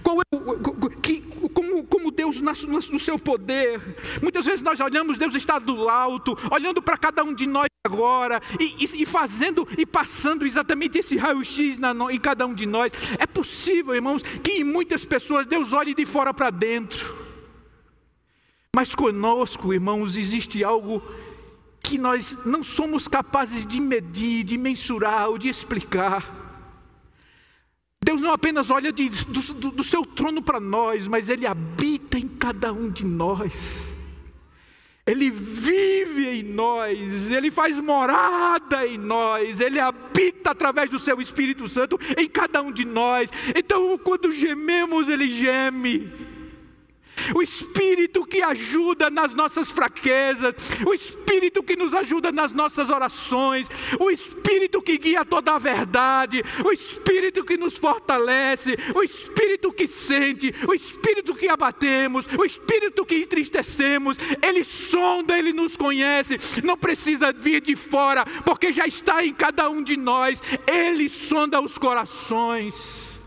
Qual 0.04 0.18
é 0.22 0.36
o, 0.36 0.90
que, 0.90 1.22
como, 1.54 1.84
como 1.86 2.12
Deus 2.12 2.42
no 2.42 3.00
seu 3.00 3.20
poder. 3.20 3.80
Muitas 4.22 4.46
vezes 4.46 4.62
nós 4.62 4.80
olhamos, 4.80 5.18
Deus 5.18 5.36
está 5.36 5.60
do 5.60 5.90
alto, 5.90 6.38
olhando 6.52 6.82
para 6.82 6.98
cada 6.98 7.24
um 7.24 7.34
de 7.34 7.46
nós 7.46 7.68
agora 7.86 8.42
e, 8.60 8.84
e, 8.84 9.04
e 9.04 9.06
fazendo 9.06 9.68
e 9.78 9.86
passando 9.86 10.46
exatamente 10.46 11.00
esse 11.00 11.18
raio-x 11.18 11.80
em 12.12 12.20
cada 12.20 12.46
um 12.46 12.54
de 12.54 12.66
nós. 12.66 12.92
É 13.18 13.26
possível, 13.26 13.96
irmãos, 13.96 14.22
que 14.22 14.60
em 14.60 14.64
muitas 14.64 15.06
pessoas 15.06 15.46
Deus 15.46 15.74
olhe 15.74 15.94
de 15.94 16.06
fora 16.06 16.34
para 16.34 16.50
dentro. 16.50 17.16
Mas 18.76 18.94
conosco, 18.94 19.74
irmãos, 19.74 20.18
existe 20.18 20.64
algo 20.64 21.02
que 21.82 21.98
nós 21.98 22.38
não 22.46 22.62
somos 22.62 23.08
capazes 23.08 23.66
de 23.66 23.80
medir, 23.80 24.44
de 24.44 24.58
mensurar 24.58 25.30
ou 25.30 25.38
de 25.38 25.50
explicar. 25.50 26.47
Deus 28.08 28.22
não 28.22 28.32
apenas 28.32 28.70
olha 28.70 28.90
de, 28.90 29.10
do, 29.10 29.70
do 29.70 29.84
seu 29.84 30.06
trono 30.06 30.42
para 30.42 30.62
nós, 30.62 31.10
mas 31.10 31.28
Ele 31.28 31.46
habita 31.46 32.18
em 32.18 32.26
cada 32.26 32.72
um 32.72 32.90
de 32.90 33.04
nós. 33.04 33.84
Ele 35.06 35.30
vive 35.30 36.26
em 36.40 36.44
nós, 36.44 37.30
Ele 37.30 37.52
faz 37.52 37.78
morada 37.82 38.88
em 38.88 38.98
nós, 38.98 39.60
Ele 39.60 39.78
habita 39.78 40.52
através 40.52 40.90
do 40.90 40.98
Seu 40.98 41.20
Espírito 41.20 41.68
Santo 41.68 42.00
em 42.18 42.30
cada 42.30 42.62
um 42.62 42.72
de 42.72 42.86
nós. 42.86 43.30
Então, 43.54 43.98
quando 43.98 44.32
gememos, 44.32 45.10
Ele 45.10 45.30
geme 45.30 46.10
o 47.36 47.42
Espírito 47.42 48.26
que 48.26 48.42
ajuda 48.42 49.10
nas 49.10 49.34
nossas 49.34 49.70
fraquezas, 49.70 50.56
o 50.86 50.94
Espírito 50.94 51.64
que 51.64 51.76
nos 51.76 51.94
ajuda 51.94 52.32
nas 52.32 52.52
nossas 52.52 52.90
orações, 52.90 53.68
o 54.00 54.10
Espírito 54.10 54.82
que 54.82 54.98
guia 54.98 55.26
toda 55.26 55.54
a 55.54 55.60
verdade, 55.60 56.44
o 56.66 56.72
Espírito 56.72 57.44
que 57.44 57.58
nos 57.58 57.78
fortalece, 57.78 58.76
o 58.96 59.04
Espírito 59.04 59.72
que 59.72 59.88
sente, 59.88 60.54
o 60.68 60.74
Espírito 60.74 61.36
que 61.36 61.48
abatemos, 61.48 62.26
o 62.38 62.46
Espírito 62.46 63.06
que 63.06 63.16
entristecemos, 63.16 64.18
Ele 64.42 64.64
sonda, 64.64 65.38
Ele 65.38 65.54
nos 65.54 65.76
conhece, 65.76 66.38
não 66.64 66.78
precisa 66.78 67.32
vir 67.32 67.62
de 67.62 67.76
fora, 67.76 68.26
porque 68.46 68.72
já 68.72 68.86
está 68.86 69.24
em 69.24 69.34
cada 69.34 69.70
um 69.70 69.84
de 69.84 69.98
nós, 69.98 70.42
Ele 70.66 71.10
sonda 71.10 71.60
os 71.62 71.78
corações. 71.78 73.20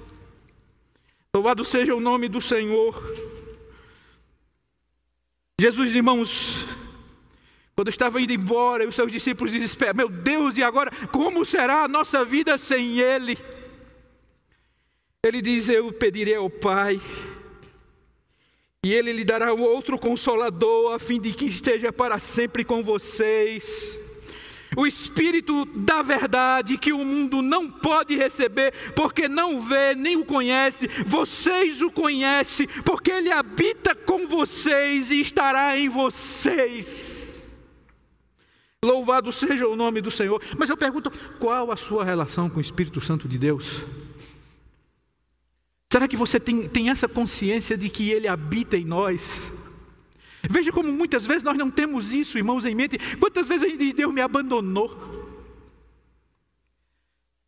Louvado 1.32 1.64
seja 1.64 1.94
o 1.94 2.00
nome 2.00 2.28
do 2.28 2.40
Senhor. 2.40 3.29
Jesus, 5.60 5.94
irmãos, 5.94 6.66
quando 7.76 7.88
estava 7.88 8.18
indo 8.18 8.32
embora, 8.32 8.88
os 8.88 8.94
seus 8.94 9.12
discípulos 9.12 9.52
desesperam: 9.52 9.94
Meu 9.94 10.08
Deus, 10.08 10.56
e 10.56 10.62
agora 10.62 10.90
como 11.08 11.44
será 11.44 11.82
a 11.82 11.88
nossa 11.88 12.24
vida 12.24 12.56
sem 12.56 12.98
Ele? 12.98 13.36
Ele 15.22 15.42
diz: 15.42 15.68
Eu 15.68 15.92
pedirei 15.92 16.36
ao 16.36 16.48
Pai, 16.48 16.98
e 18.82 18.94
Ele 18.94 19.12
lhe 19.12 19.22
dará 19.22 19.52
outro 19.52 19.98
consolador, 19.98 20.94
a 20.94 20.98
fim 20.98 21.20
de 21.20 21.34
que 21.34 21.44
esteja 21.44 21.92
para 21.92 22.18
sempre 22.18 22.64
com 22.64 22.82
vocês 22.82 23.99
o 24.76 24.86
Espírito 24.86 25.64
da 25.64 26.02
verdade 26.02 26.78
que 26.78 26.92
o 26.92 27.04
mundo 27.04 27.42
não 27.42 27.70
pode 27.70 28.16
receber, 28.16 28.72
porque 28.94 29.28
não 29.28 29.60
vê 29.60 29.94
nem 29.94 30.16
o 30.16 30.24
conhece, 30.24 30.88
vocês 31.06 31.82
o 31.82 31.90
conhecem, 31.90 32.66
porque 32.84 33.10
ele 33.10 33.32
habita 33.32 33.94
com 33.94 34.26
vocês 34.26 35.10
e 35.10 35.20
estará 35.20 35.78
em 35.78 35.88
vocês. 35.88 37.20
Louvado 38.82 39.30
seja 39.30 39.68
o 39.68 39.76
nome 39.76 40.00
do 40.00 40.10
Senhor. 40.10 40.42
Mas 40.58 40.70
eu 40.70 40.76
pergunto, 40.76 41.10
qual 41.38 41.70
a 41.70 41.76
sua 41.76 42.02
relação 42.02 42.48
com 42.48 42.56
o 42.56 42.62
Espírito 42.62 42.98
Santo 42.98 43.28
de 43.28 43.38
Deus? 43.38 43.84
Será 45.92 46.08
que 46.08 46.16
você 46.16 46.40
tem, 46.40 46.66
tem 46.66 46.88
essa 46.88 47.06
consciência 47.06 47.76
de 47.76 47.90
que 47.90 48.10
ele 48.10 48.26
habita 48.26 48.78
em 48.78 48.84
nós? 48.84 49.52
Veja 50.48 50.72
como 50.72 50.90
muitas 50.90 51.26
vezes 51.26 51.42
nós 51.42 51.56
não 51.56 51.70
temos 51.70 52.12
isso, 52.12 52.38
irmãos, 52.38 52.64
em 52.64 52.74
mente. 52.74 52.98
Quantas 53.16 53.46
vezes 53.46 53.64
a 53.64 53.68
gente 53.68 53.78
diz, 53.78 53.94
Deus 53.94 54.12
me 54.12 54.20
abandonou. 54.20 54.90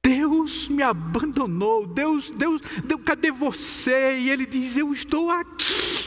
Deus 0.05 0.68
me 0.68 0.83
abandonou. 0.83 1.87
Deus, 1.87 2.31
Deus, 2.31 2.61
Deus, 2.85 3.00
cadê 3.05 3.31
você? 3.31 4.18
E 4.18 4.31
ele 4.31 4.44
diz: 4.44 4.76
Eu 4.76 4.92
estou 4.92 5.31
aqui. 5.31 6.07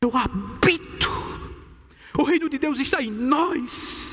Eu 0.00 0.16
habito. 0.16 1.10
O 2.18 2.22
reino 2.22 2.48
de 2.48 2.58
Deus 2.58 2.78
está 2.78 3.02
em 3.02 3.10
nós. 3.10 4.06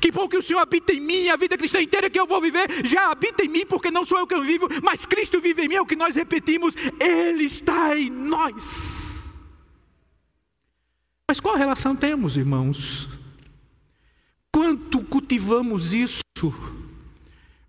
Que 0.00 0.10
bom 0.10 0.28
que 0.28 0.36
o 0.36 0.42
Senhor 0.42 0.60
habita 0.60 0.92
em 0.92 1.00
mim, 1.00 1.28
a 1.28 1.36
vida 1.36 1.56
cristã 1.56 1.80
inteira 1.80 2.10
que 2.10 2.18
eu 2.18 2.26
vou 2.26 2.40
viver 2.40 2.68
já 2.84 3.10
habita 3.10 3.44
em 3.44 3.48
mim, 3.48 3.66
porque 3.66 3.90
não 3.90 4.04
sou 4.04 4.18
eu 4.18 4.26
que 4.26 4.38
vivo, 4.40 4.68
mas 4.82 5.06
Cristo 5.06 5.40
vive 5.40 5.62
em 5.62 5.68
mim, 5.68 5.74
é 5.76 5.80
o 5.80 5.86
que 5.86 5.96
nós 5.96 6.14
repetimos, 6.14 6.74
Ele 7.00 7.44
está 7.44 7.96
em 7.98 8.10
nós. 8.10 8.95
Mas 11.36 11.40
qual 11.42 11.54
relação 11.54 11.94
temos, 11.94 12.38
irmãos? 12.38 13.06
Quanto 14.50 15.02
cultivamos 15.02 15.92
isso? 15.92 16.22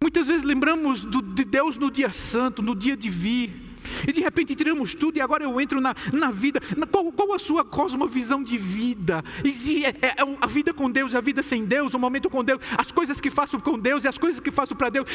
Muitas 0.01 0.29
vezes 0.29 0.45
lembramos 0.45 1.05
de 1.35 1.43
Deus 1.43 1.75
no 1.75 1.91
dia 1.91 2.09
santo, 2.09 2.61
no 2.61 2.73
dia 2.73 2.95
de 2.95 3.09
vir. 3.09 3.66
E 4.07 4.11
de 4.11 4.21
repente 4.21 4.55
tiramos 4.55 4.95
tudo 4.95 5.17
e 5.17 5.21
agora 5.21 5.43
eu 5.43 5.59
entro 5.59 5.79
na, 5.81 5.95
na 6.11 6.31
vida. 6.31 6.59
Na, 6.75 6.85
qual, 6.85 7.11
qual, 7.11 7.33
a 7.33 7.39
sua 7.39 7.63
cosmovisão 7.63 8.43
de 8.43 8.57
vida? 8.57 9.23
E, 9.43 9.85
é, 9.85 9.89
é, 9.89 10.07
é, 10.07 10.37
a 10.41 10.47
vida 10.47 10.73
com 10.73 10.89
Deus, 10.89 11.15
a 11.15 11.21
vida 11.21 11.43
sem 11.43 11.65
Deus, 11.65 11.93
o 11.93 11.99
momento 11.99 12.29
com 12.29 12.43
Deus, 12.43 12.61
as 12.77 12.91
coisas 12.91 13.19
que 13.21 13.29
faço 13.29 13.59
com 13.59 13.77
Deus 13.77 14.03
e 14.03 14.07
as 14.07 14.17
coisas 14.17 14.39
que 14.39 14.51
faço 14.51 14.75
para 14.75 14.89
Deus. 14.89 15.07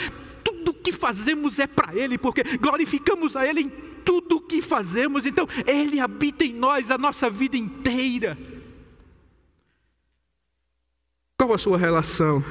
Tudo 0.45 0.75
que 0.75 0.93
fazemos 0.93 1.59
é 1.59 1.67
para 1.67 1.95
Ele, 1.95 2.19
porque 2.19 2.43
glorificamos 2.59 3.37
a 3.37 3.47
Ele 3.47 3.63
em 3.63 3.73
tudo 4.05 4.41
que 4.41 4.61
fazemos. 4.61 5.27
Então 5.27 5.47
Ele 5.67 6.01
habita 6.01 6.45
em 6.45 6.53
nós 6.53 6.91
a 6.91 6.99
nossa 6.99 7.31
vida 7.31 7.57
inteira. 7.57 8.37
Qual 11.39 11.53
a 11.53 11.59
sua 11.59 11.77
relação 11.77 12.45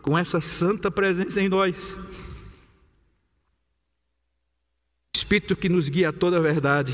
com 0.00 0.16
essa 0.16 0.40
santa 0.40 0.90
presença 0.90 1.40
em 1.40 1.48
nós? 1.48 1.94
Espírito 5.30 5.54
que 5.54 5.68
nos 5.68 5.88
guia 5.88 6.08
a 6.08 6.12
toda 6.12 6.38
a 6.38 6.40
verdade. 6.40 6.92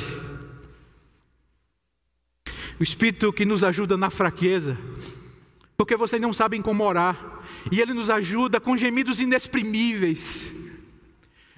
O 2.79 2.83
Espírito 2.83 3.33
que 3.33 3.47
nos 3.47 3.65
ajuda 3.65 3.97
na 3.97 4.11
fraqueza. 4.11 4.77
Porque 5.75 5.97
vocês 5.97 6.21
não 6.21 6.35
sabem 6.35 6.61
como 6.61 6.85
orar. 6.85 7.43
E 7.73 7.81
Ele 7.81 7.95
nos 7.95 8.11
ajuda 8.11 8.61
com 8.61 8.77
gemidos 8.77 9.21
inexprimíveis. 9.21 10.47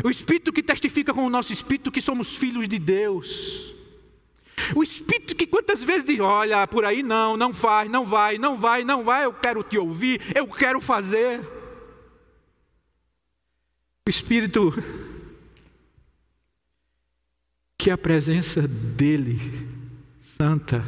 O 0.04 0.08
Espírito 0.08 0.52
que 0.52 0.62
testifica 0.62 1.12
com 1.12 1.26
o 1.26 1.28
nosso 1.28 1.52
Espírito 1.52 1.90
que 1.90 2.00
somos 2.00 2.36
filhos 2.36 2.68
de 2.68 2.78
Deus. 2.78 3.74
O 4.76 4.80
Espírito 4.80 5.34
que 5.34 5.48
quantas 5.48 5.82
vezes 5.82 6.04
diz: 6.04 6.20
Olha, 6.20 6.64
por 6.64 6.84
aí 6.84 7.02
não, 7.02 7.36
não 7.36 7.52
faz, 7.52 7.90
não 7.90 8.04
vai, 8.04 8.38
não 8.38 8.56
vai, 8.56 8.84
não 8.84 9.02
vai, 9.02 9.24
eu 9.24 9.32
quero 9.32 9.64
te 9.64 9.76
ouvir, 9.76 10.20
eu 10.32 10.46
quero 10.46 10.80
fazer. 10.80 11.40
O 14.06 14.08
Espírito 14.08 14.72
que 17.78 17.90
a 17.90 17.96
presença 17.96 18.66
dEle, 18.66 19.38
santa, 20.20 20.84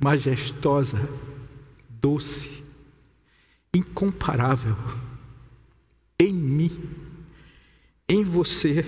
majestosa, 0.00 1.08
doce, 1.88 2.64
incomparável, 3.72 4.76
em 6.18 6.34
mim, 6.34 6.90
em 8.08 8.24
você, 8.24 8.84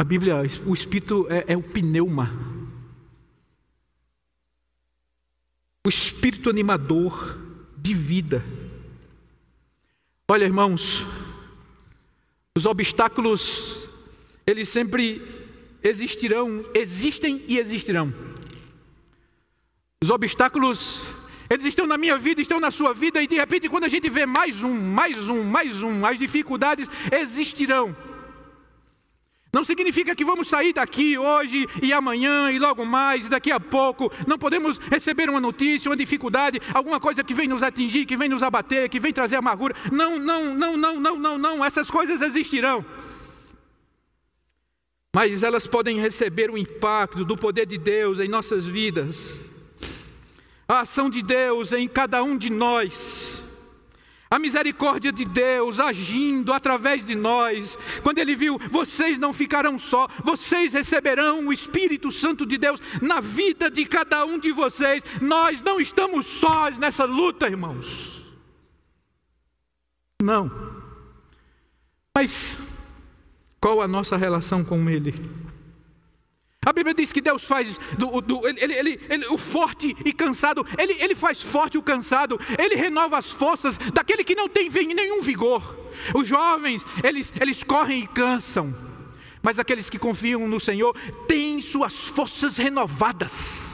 A 0.00 0.04
Bíblia, 0.04 0.36
o 0.64 0.72
Espírito 0.72 1.26
é, 1.28 1.52
é, 1.52 1.56
o 1.56 1.62
pneuma, 1.62 2.30
o 5.84 5.88
Espírito 5.88 6.48
animador 6.48 7.36
de 7.76 7.94
vida. 7.94 8.44
Olha, 10.28 10.44
irmãos, 10.44 11.04
os 12.58 12.66
obstáculos, 12.66 13.88
eles 14.44 14.68
sempre 14.68 15.22
existirão, 15.80 16.64
existem 16.74 17.44
e 17.46 17.56
existirão. 17.56 18.12
Os 20.02 20.10
obstáculos, 20.10 21.06
eles 21.48 21.64
estão 21.66 21.86
na 21.86 21.96
minha 21.96 22.18
vida, 22.18 22.40
estão 22.40 22.58
na 22.58 22.72
sua 22.72 22.92
vida, 22.92 23.22
e 23.22 23.28
de 23.28 23.36
repente, 23.36 23.68
quando 23.68 23.84
a 23.84 23.88
gente 23.88 24.10
vê 24.10 24.26
mais 24.26 24.64
um, 24.64 24.74
mais 24.74 25.28
um, 25.28 25.44
mais 25.44 25.82
um, 25.82 26.04
as 26.04 26.18
dificuldades 26.18 26.88
existirão. 27.12 27.96
Não 29.52 29.64
significa 29.64 30.14
que 30.14 30.24
vamos 30.24 30.48
sair 30.48 30.74
daqui 30.74 31.16
hoje 31.16 31.66
e 31.82 31.90
amanhã 31.92 32.50
e 32.52 32.58
logo 32.58 32.84
mais 32.84 33.24
e 33.24 33.28
daqui 33.30 33.50
a 33.50 33.58
pouco. 33.58 34.12
Não 34.26 34.38
podemos 34.38 34.76
receber 34.76 35.30
uma 35.30 35.40
notícia, 35.40 35.88
uma 35.90 35.96
dificuldade, 35.96 36.60
alguma 36.72 37.00
coisa 37.00 37.24
que 37.24 37.32
vem 37.32 37.48
nos 37.48 37.62
atingir, 37.62 38.04
que 38.04 38.16
vem 38.16 38.28
nos 38.28 38.42
abater, 38.42 38.90
que 38.90 39.00
vem 39.00 39.12
trazer 39.12 39.36
amargura. 39.36 39.74
Não, 39.90 40.18
não, 40.18 40.54
não, 40.54 40.76
não, 40.76 41.00
não, 41.00 41.18
não, 41.18 41.38
não. 41.38 41.64
Essas 41.64 41.90
coisas 41.90 42.20
existirão. 42.20 42.84
Mas 45.14 45.42
elas 45.42 45.66
podem 45.66 45.98
receber 45.98 46.50
o 46.50 46.58
impacto 46.58 47.24
do 47.24 47.36
poder 47.36 47.64
de 47.64 47.78
Deus 47.78 48.20
em 48.20 48.28
nossas 48.28 48.66
vidas. 48.66 49.40
A 50.68 50.80
ação 50.80 51.08
de 51.08 51.22
Deus 51.22 51.72
em 51.72 51.88
cada 51.88 52.22
um 52.22 52.36
de 52.36 52.50
nós 52.50 53.27
a 54.30 54.38
misericórdia 54.38 55.12
de 55.12 55.24
Deus 55.24 55.80
agindo 55.80 56.52
através 56.52 57.04
de 57.04 57.14
nós. 57.14 57.78
Quando 58.02 58.18
ele 58.18 58.34
viu, 58.34 58.58
vocês 58.70 59.18
não 59.18 59.32
ficarão 59.32 59.78
só, 59.78 60.08
vocês 60.22 60.72
receberão 60.72 61.46
o 61.46 61.52
Espírito 61.52 62.12
Santo 62.12 62.44
de 62.44 62.58
Deus 62.58 62.80
na 63.00 63.20
vida 63.20 63.70
de 63.70 63.84
cada 63.86 64.24
um 64.24 64.38
de 64.38 64.52
vocês. 64.52 65.02
Nós 65.20 65.62
não 65.62 65.80
estamos 65.80 66.26
sós 66.26 66.78
nessa 66.78 67.04
luta, 67.04 67.46
irmãos. 67.46 68.24
Não. 70.20 70.50
Mas 72.14 72.58
qual 73.60 73.80
a 73.80 73.88
nossa 73.88 74.16
relação 74.16 74.64
com 74.64 74.88
ele? 74.90 75.14
A 76.66 76.72
Bíblia 76.72 76.94
diz 76.94 77.12
que 77.12 77.20
Deus 77.20 77.44
faz 77.44 77.78
do, 77.96 78.20
do, 78.20 78.46
ele, 78.46 78.74
ele, 78.74 79.00
ele, 79.08 79.26
o 79.28 79.38
forte 79.38 79.96
e 80.04 80.12
cansado, 80.12 80.66
ele, 80.76 80.96
ele 81.00 81.14
faz 81.14 81.40
forte 81.40 81.78
o 81.78 81.82
cansado, 81.82 82.38
ele 82.58 82.74
renova 82.74 83.16
as 83.16 83.30
forças 83.30 83.78
daquele 83.78 84.24
que 84.24 84.34
não 84.34 84.48
tem 84.48 84.68
nenhum 84.68 85.22
vigor. 85.22 85.76
Os 86.14 86.26
jovens, 86.26 86.84
eles, 87.02 87.32
eles 87.40 87.62
correm 87.62 88.02
e 88.02 88.06
cansam, 88.06 88.74
mas 89.40 89.58
aqueles 89.58 89.88
que 89.88 89.98
confiam 89.98 90.46
no 90.48 90.58
Senhor 90.58 90.96
têm 91.28 91.60
suas 91.60 92.08
forças 92.08 92.56
renovadas. 92.56 93.68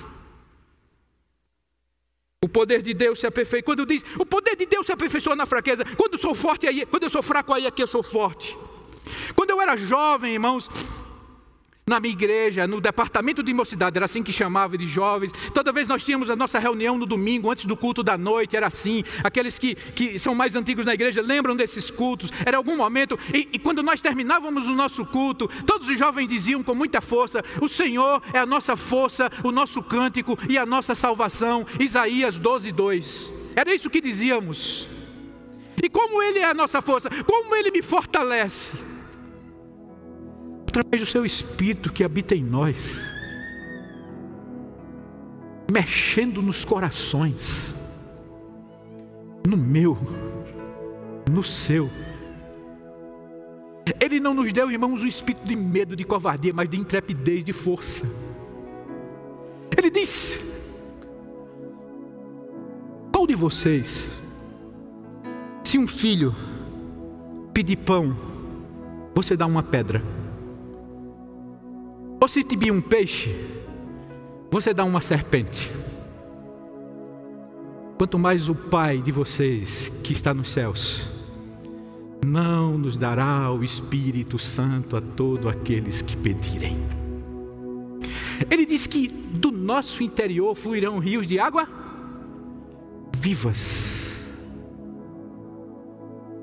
O 2.44 2.48
poder 2.48 2.82
de 2.82 2.92
Deus 2.92 3.20
se 3.20 3.26
aperfeiçoa. 3.26 3.64
Quando 3.64 3.86
diz, 3.86 4.04
o 4.18 4.26
poder 4.26 4.54
de 4.54 4.66
Deus 4.66 4.84
se 4.84 4.92
aperfeiçoa 4.92 5.34
na 5.34 5.46
fraqueza. 5.46 5.82
Quando 5.96 6.12
eu 6.12 6.18
sou 6.18 6.34
forte 6.34 6.66
aí, 6.66 6.84
quando 6.84 7.04
eu 7.04 7.08
sou 7.08 7.22
fraco 7.22 7.54
aí, 7.54 7.66
aqui 7.66 7.82
eu 7.82 7.86
sou 7.86 8.02
forte. 8.02 8.54
Quando 9.34 9.48
eu 9.48 9.62
era 9.62 9.74
jovem, 9.78 10.34
irmãos, 10.34 10.68
na 11.86 12.00
minha 12.00 12.12
igreja, 12.12 12.66
no 12.66 12.80
departamento 12.80 13.42
de 13.42 13.52
mocidade, 13.52 13.98
era 13.98 14.06
assim 14.06 14.22
que 14.22 14.32
chamava 14.32 14.78
de 14.78 14.86
jovens. 14.86 15.32
Toda 15.52 15.70
vez 15.70 15.86
nós 15.86 16.02
tínhamos 16.02 16.30
a 16.30 16.36
nossa 16.36 16.58
reunião 16.58 16.96
no 16.96 17.04
domingo, 17.04 17.50
antes 17.50 17.66
do 17.66 17.76
culto 17.76 18.02
da 18.02 18.16
noite, 18.16 18.56
era 18.56 18.68
assim. 18.68 19.04
Aqueles 19.22 19.58
que, 19.58 19.74
que 19.74 20.18
são 20.18 20.34
mais 20.34 20.56
antigos 20.56 20.86
na 20.86 20.94
igreja 20.94 21.20
lembram 21.20 21.54
desses 21.54 21.90
cultos. 21.90 22.30
Era 22.44 22.56
algum 22.56 22.76
momento, 22.76 23.18
e, 23.34 23.48
e 23.52 23.58
quando 23.58 23.82
nós 23.82 24.00
terminávamos 24.00 24.66
o 24.66 24.74
nosso 24.74 25.04
culto, 25.04 25.46
todos 25.66 25.88
os 25.88 25.98
jovens 25.98 26.26
diziam 26.26 26.62
com 26.62 26.74
muita 26.74 27.02
força: 27.02 27.44
O 27.60 27.68
Senhor 27.68 28.22
é 28.32 28.38
a 28.38 28.46
nossa 28.46 28.76
força, 28.76 29.30
o 29.42 29.52
nosso 29.52 29.82
cântico 29.82 30.38
e 30.48 30.56
a 30.56 30.64
nossa 30.64 30.94
salvação. 30.94 31.66
Isaías 31.78 32.38
12, 32.38 32.72
2. 32.72 33.32
Era 33.54 33.74
isso 33.74 33.90
que 33.90 34.00
dizíamos. 34.00 34.88
E 35.82 35.88
como 35.90 36.22
Ele 36.22 36.38
é 36.38 36.46
a 36.46 36.54
nossa 36.54 36.80
força, 36.80 37.10
como 37.26 37.54
Ele 37.54 37.70
me 37.70 37.82
fortalece 37.82 38.93
através 40.74 41.00
do 41.00 41.06
seu 41.06 41.24
Espírito 41.24 41.92
que 41.92 42.02
habita 42.02 42.34
em 42.34 42.42
nós, 42.42 42.98
mexendo 45.70 46.42
nos 46.42 46.64
corações, 46.64 47.72
no 49.46 49.56
meu, 49.56 49.96
no 51.30 51.44
seu. 51.44 51.88
Ele 54.00 54.18
não 54.18 54.34
nos 54.34 54.52
deu, 54.52 54.68
irmãos, 54.68 55.00
um 55.00 55.06
espírito 55.06 55.46
de 55.46 55.54
medo, 55.54 55.94
de 55.94 56.02
covardia, 56.02 56.52
mas 56.52 56.68
de 56.68 56.76
intrepidez, 56.76 57.44
de 57.44 57.52
força. 57.52 58.04
Ele 59.76 59.90
disse: 59.90 60.40
Qual 63.12 63.26
de 63.26 63.34
vocês, 63.36 64.08
se 65.62 65.78
um 65.78 65.86
filho 65.86 66.34
pedir 67.52 67.76
pão, 67.76 68.16
você 69.14 69.36
dá 69.36 69.46
uma 69.46 69.62
pedra? 69.62 70.23
Ou 72.24 72.28
se 72.28 72.42
um 72.72 72.80
peixe, 72.80 73.36
você 74.50 74.72
dá 74.72 74.82
uma 74.82 75.02
serpente. 75.02 75.70
Quanto 77.98 78.18
mais 78.18 78.48
o 78.48 78.54
Pai 78.54 78.96
de 78.96 79.12
vocês 79.12 79.92
que 80.02 80.14
está 80.14 80.32
nos 80.32 80.50
céus 80.50 81.06
não 82.24 82.78
nos 82.78 82.96
dará 82.96 83.52
o 83.52 83.62
Espírito 83.62 84.38
Santo 84.38 84.96
a 84.96 85.02
todos 85.02 85.46
aqueles 85.46 86.00
que 86.00 86.16
pedirem. 86.16 86.78
Ele 88.50 88.64
diz 88.64 88.86
que 88.86 89.06
do 89.06 89.52
nosso 89.52 90.02
interior 90.02 90.54
fluirão 90.54 90.98
rios 90.98 91.28
de 91.28 91.38
água 91.38 91.68
vivas. 93.18 94.14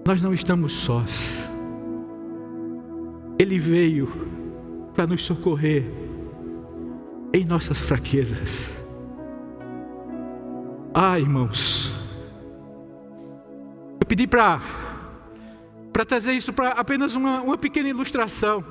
Nós 0.05 0.21
não 0.21 0.31
estamos 0.31 0.73
sós. 0.73 1.09
Ele 3.39 3.57
veio 3.57 4.29
para 4.93 5.07
nos 5.07 5.23
socorrer 5.23 5.85
em 7.33 7.45
nossas 7.45 7.79
fraquezas. 7.79 8.69
Ah, 10.93 11.17
irmãos, 11.19 11.91
eu 13.99 14.05
pedi 14.05 14.27
para 14.27 14.61
para 15.93 16.05
trazer 16.05 16.33
isso 16.33 16.53
para 16.53 16.69
apenas 16.69 17.15
uma, 17.15 17.41
uma 17.41 17.57
pequena 17.57 17.89
ilustração. 17.89 18.63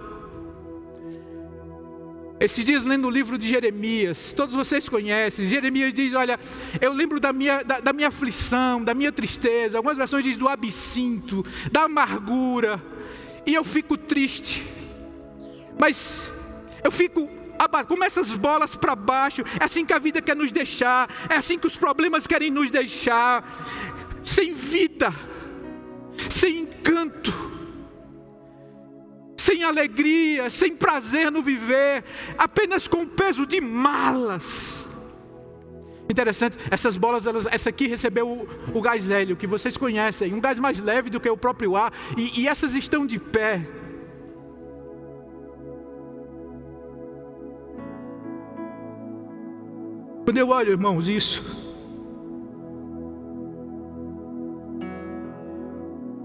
Esses 2.40 2.64
dias 2.64 2.84
lendo 2.84 3.06
o 3.06 3.10
livro 3.10 3.36
de 3.36 3.46
Jeremias, 3.46 4.32
todos 4.32 4.54
vocês 4.54 4.88
conhecem, 4.88 5.46
Jeremias 5.46 5.92
diz, 5.92 6.14
olha, 6.14 6.40
eu 6.80 6.90
lembro 6.90 7.20
da 7.20 7.34
minha, 7.34 7.62
da, 7.62 7.80
da 7.80 7.92
minha 7.92 8.08
aflição, 8.08 8.82
da 8.82 8.94
minha 8.94 9.12
tristeza, 9.12 9.76
algumas 9.76 9.98
versões 9.98 10.24
diz 10.24 10.38
do 10.38 10.48
absinto, 10.48 11.44
da 11.70 11.82
amargura, 11.82 12.82
e 13.44 13.54
eu 13.54 13.62
fico 13.62 13.94
triste, 13.94 14.66
mas 15.80 16.14
eu 16.84 16.90
fico 16.90 17.28
como 17.86 18.04
essas 18.04 18.32
bolas 18.34 18.74
para 18.74 18.96
baixo, 18.96 19.42
é 19.60 19.64
assim 19.64 19.84
que 19.84 19.92
a 19.92 19.98
vida 19.98 20.22
quer 20.22 20.34
nos 20.34 20.50
deixar, 20.50 21.08
é 21.28 21.36
assim 21.36 21.58
que 21.58 21.66
os 21.66 21.76
problemas 21.76 22.26
querem 22.26 22.50
nos 22.50 22.70
deixar, 22.70 23.44
sem 24.24 24.54
vida, 24.54 25.12
sem 26.30 26.60
encanto 26.60 27.50
sem 29.40 29.64
alegria, 29.64 30.50
sem 30.50 30.76
prazer 30.76 31.30
no 31.32 31.42
viver, 31.42 32.04
apenas 32.36 32.86
com 32.86 33.06
peso 33.06 33.46
de 33.46 33.60
malas. 33.60 34.86
Interessante, 36.08 36.58
essas 36.70 36.96
bolas, 36.96 37.26
elas, 37.26 37.46
essa 37.46 37.70
aqui 37.70 37.86
recebeu 37.86 38.28
o, 38.28 38.48
o, 38.74 38.82
gás 38.82 39.10
hélio, 39.10 39.36
que 39.36 39.46
vocês 39.46 39.76
conhecem, 39.76 40.34
um 40.34 40.40
gás 40.40 40.58
mais 40.58 40.78
leve 40.78 41.08
do 41.08 41.18
que 41.18 41.28
o 41.28 41.36
próprio 41.36 41.74
ar, 41.74 41.92
e, 42.16 42.42
e 42.42 42.48
essas 42.48 42.74
estão 42.74 43.06
de 43.06 43.18
pé. 43.18 43.66
Quando 50.30 50.38
eu 50.38 50.50
olho, 50.50 50.70
irmãos, 50.70 51.08
isso, 51.08 51.42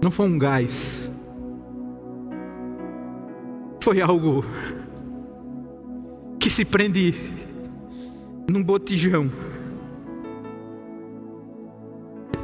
não 0.00 0.12
foi 0.12 0.26
um 0.26 0.38
gás, 0.38 1.10
foi 3.82 4.00
algo 4.00 4.44
que 6.38 6.48
se 6.48 6.64
prende 6.64 7.16
num 8.48 8.62
botijão. 8.62 9.28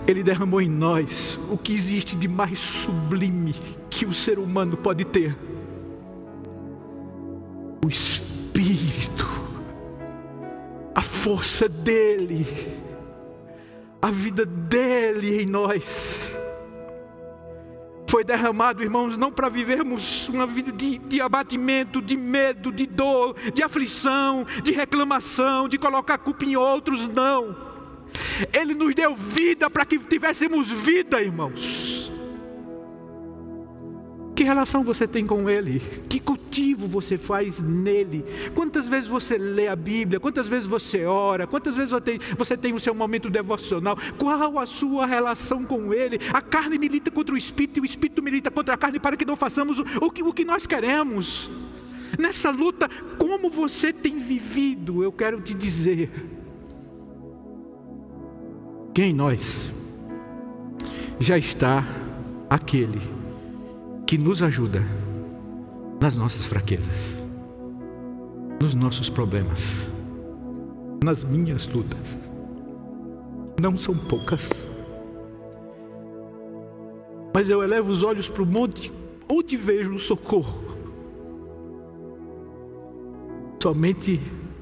Ele 0.05 0.25
derramou 0.25 0.61
em 0.61 0.68
nós 0.68 1.38
o 1.48 1.57
que 1.57 1.72
existe 1.72 2.16
de 2.16 2.27
mais 2.27 2.59
sublime 2.59 3.55
que 3.88 4.05
o 4.05 4.12
ser 4.12 4.40
humano 4.40 4.77
pode 4.77 5.05
ter: 5.05 5.38
o 7.85 7.88
Espírito, 7.88 9.31
a 10.94 11.02
força 11.02 11.68
dele, 11.68 12.46
a 14.00 14.11
vida 14.11 14.44
dele 14.44 15.42
em 15.42 15.46
nós 15.46 16.33
foi 18.12 18.22
derramado, 18.22 18.83
irmãos, 18.83 19.16
não 19.16 19.33
para 19.33 19.48
vivermos 19.48 20.28
uma 20.28 20.46
vida 20.46 20.70
de, 20.70 20.98
de 20.98 21.18
abatimento, 21.18 22.02
de 22.02 22.14
medo, 22.14 22.70
de 22.70 22.87
dor, 22.87 23.35
de 23.55 23.62
aflição, 23.62 24.44
de 24.62 24.70
reclamação, 24.70 25.66
de 25.66 25.78
colocar 25.78 26.18
culpa 26.18 26.44
em 26.44 26.55
outros, 26.55 27.09
não. 27.09 27.57
Ele 28.52 28.74
nos 28.74 28.94
deu 28.94 29.16
vida 29.16 29.70
para 29.70 29.87
que 29.87 29.98
tivéssemos 29.98 30.70
vida, 30.70 31.22
irmãos. 31.22 31.91
Que 34.34 34.44
relação 34.44 34.82
você 34.82 35.06
tem 35.06 35.26
com 35.26 35.48
Ele? 35.48 35.80
Que 36.08 36.18
cultivo 36.18 36.86
você 36.86 37.18
faz 37.18 37.60
nele? 37.60 38.24
Quantas 38.54 38.88
vezes 38.88 39.08
você 39.08 39.36
lê 39.36 39.68
a 39.68 39.76
Bíblia? 39.76 40.18
Quantas 40.18 40.48
vezes 40.48 40.66
você 40.66 41.04
ora? 41.04 41.46
Quantas 41.46 41.76
vezes 41.76 41.92
você 42.36 42.56
tem, 42.56 42.72
o 42.72 42.80
seu 42.80 42.94
momento 42.94 43.28
devocional? 43.28 43.98
Qual 44.18 44.58
a 44.58 44.64
sua 44.64 45.04
relação 45.04 45.64
com 45.64 45.92
Ele? 45.92 46.18
A 46.32 46.40
carne 46.40 46.78
milita 46.78 47.10
contra 47.10 47.34
o 47.34 47.38
Espírito 47.38 47.78
e 47.78 47.82
o 47.82 47.84
Espírito 47.84 48.22
milita 48.22 48.50
contra 48.50 48.74
a 48.74 48.78
carne 48.78 48.98
para 48.98 49.16
que 49.16 49.24
não 49.24 49.36
façamos 49.36 49.78
o 49.78 50.10
que, 50.10 50.22
o 50.22 50.32
que 50.32 50.44
nós 50.44 50.66
queremos. 50.66 51.50
Nessa 52.18 52.50
luta, 52.50 52.88
como 53.18 53.50
você 53.50 53.92
tem 53.92 54.16
vivido? 54.16 55.02
Eu 55.02 55.12
quero 55.12 55.40
te 55.40 55.54
dizer. 55.54 56.10
Quem 58.94 59.12
nós 59.12 59.70
já 61.18 61.38
está 61.38 61.84
aquele 62.48 63.21
que 64.12 64.18
nos 64.18 64.42
ajuda 64.42 64.83
nas 65.98 66.14
nossas 66.14 66.44
fraquezas, 66.44 67.16
nos 68.61 68.75
nossos 68.75 69.09
problemas, 69.09 69.64
nas 71.03 71.25
minhas 71.25 71.66
lutas. 71.66 72.18
Não 73.59 73.75
são 73.75 73.96
poucas. 73.96 74.51
Mas 77.35 77.48
eu 77.48 77.62
elevo 77.62 77.90
os 77.90 78.03
olhos 78.03 78.29
para 78.29 78.42
o 78.42 78.46
monte, 78.46 78.92
onde 79.27 79.57
vejo 79.57 79.94
o 79.94 79.98
socorro. 79.98 80.61
Somente 83.62 84.20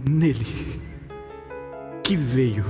nele, 0.08 0.80
que 2.04 2.14
veio, 2.14 2.64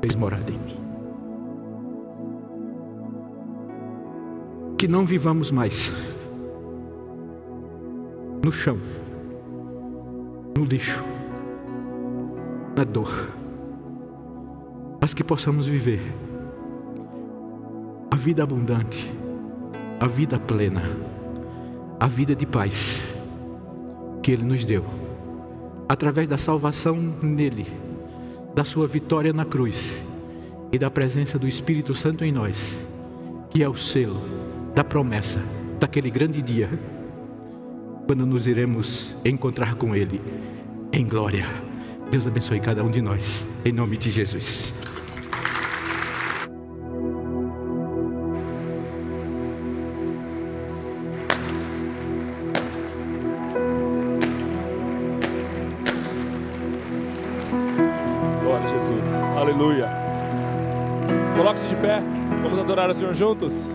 fez 0.00 0.14
morada 0.14 0.50
em 0.50 0.58
mim. 0.58 0.85
Que 4.76 4.86
não 4.86 5.06
vivamos 5.06 5.50
mais 5.50 5.90
no 8.44 8.52
chão, 8.52 8.78
no 10.56 10.64
lixo, 10.64 11.02
na 12.76 12.84
dor, 12.84 13.30
mas 15.00 15.14
que 15.14 15.24
possamos 15.24 15.66
viver 15.66 16.00
a 18.10 18.16
vida 18.16 18.42
abundante, 18.42 19.10
a 19.98 20.06
vida 20.06 20.38
plena, 20.38 20.82
a 21.98 22.06
vida 22.06 22.36
de 22.36 22.44
paz 22.44 23.00
que 24.22 24.30
Ele 24.30 24.44
nos 24.44 24.62
deu, 24.64 24.84
através 25.88 26.28
da 26.28 26.36
salvação 26.36 26.96
nele, 27.22 27.66
da 28.54 28.62
Sua 28.62 28.86
vitória 28.86 29.32
na 29.32 29.46
cruz 29.46 30.04
e 30.70 30.78
da 30.78 30.90
presença 30.90 31.38
do 31.38 31.48
Espírito 31.48 31.94
Santo 31.94 32.24
em 32.24 32.30
nós, 32.30 32.76
que 33.48 33.62
é 33.62 33.68
o 33.68 33.74
selo 33.74 34.45
da 34.76 34.84
promessa 34.84 35.42
daquele 35.80 36.10
grande 36.10 36.42
dia, 36.42 36.68
quando 38.06 38.26
nos 38.26 38.46
iremos 38.46 39.16
encontrar 39.24 39.74
com 39.74 39.96
Ele 39.96 40.20
em 40.92 41.06
glória. 41.06 41.46
Deus 42.10 42.26
abençoe 42.26 42.60
cada 42.60 42.84
um 42.84 42.90
de 42.90 43.00
nós, 43.00 43.46
em 43.64 43.72
nome 43.72 43.96
de 43.96 44.10
Jesus. 44.10 44.74
Glória 58.42 58.66
a 58.66 58.78
Jesus, 58.78 59.06
aleluia. 59.38 59.88
Coloque-se 61.34 61.66
de 61.66 61.76
pé, 61.76 62.02
vamos 62.42 62.58
adorar 62.58 62.90
o 62.90 62.94
Senhor 62.94 63.14
juntos. 63.14 63.74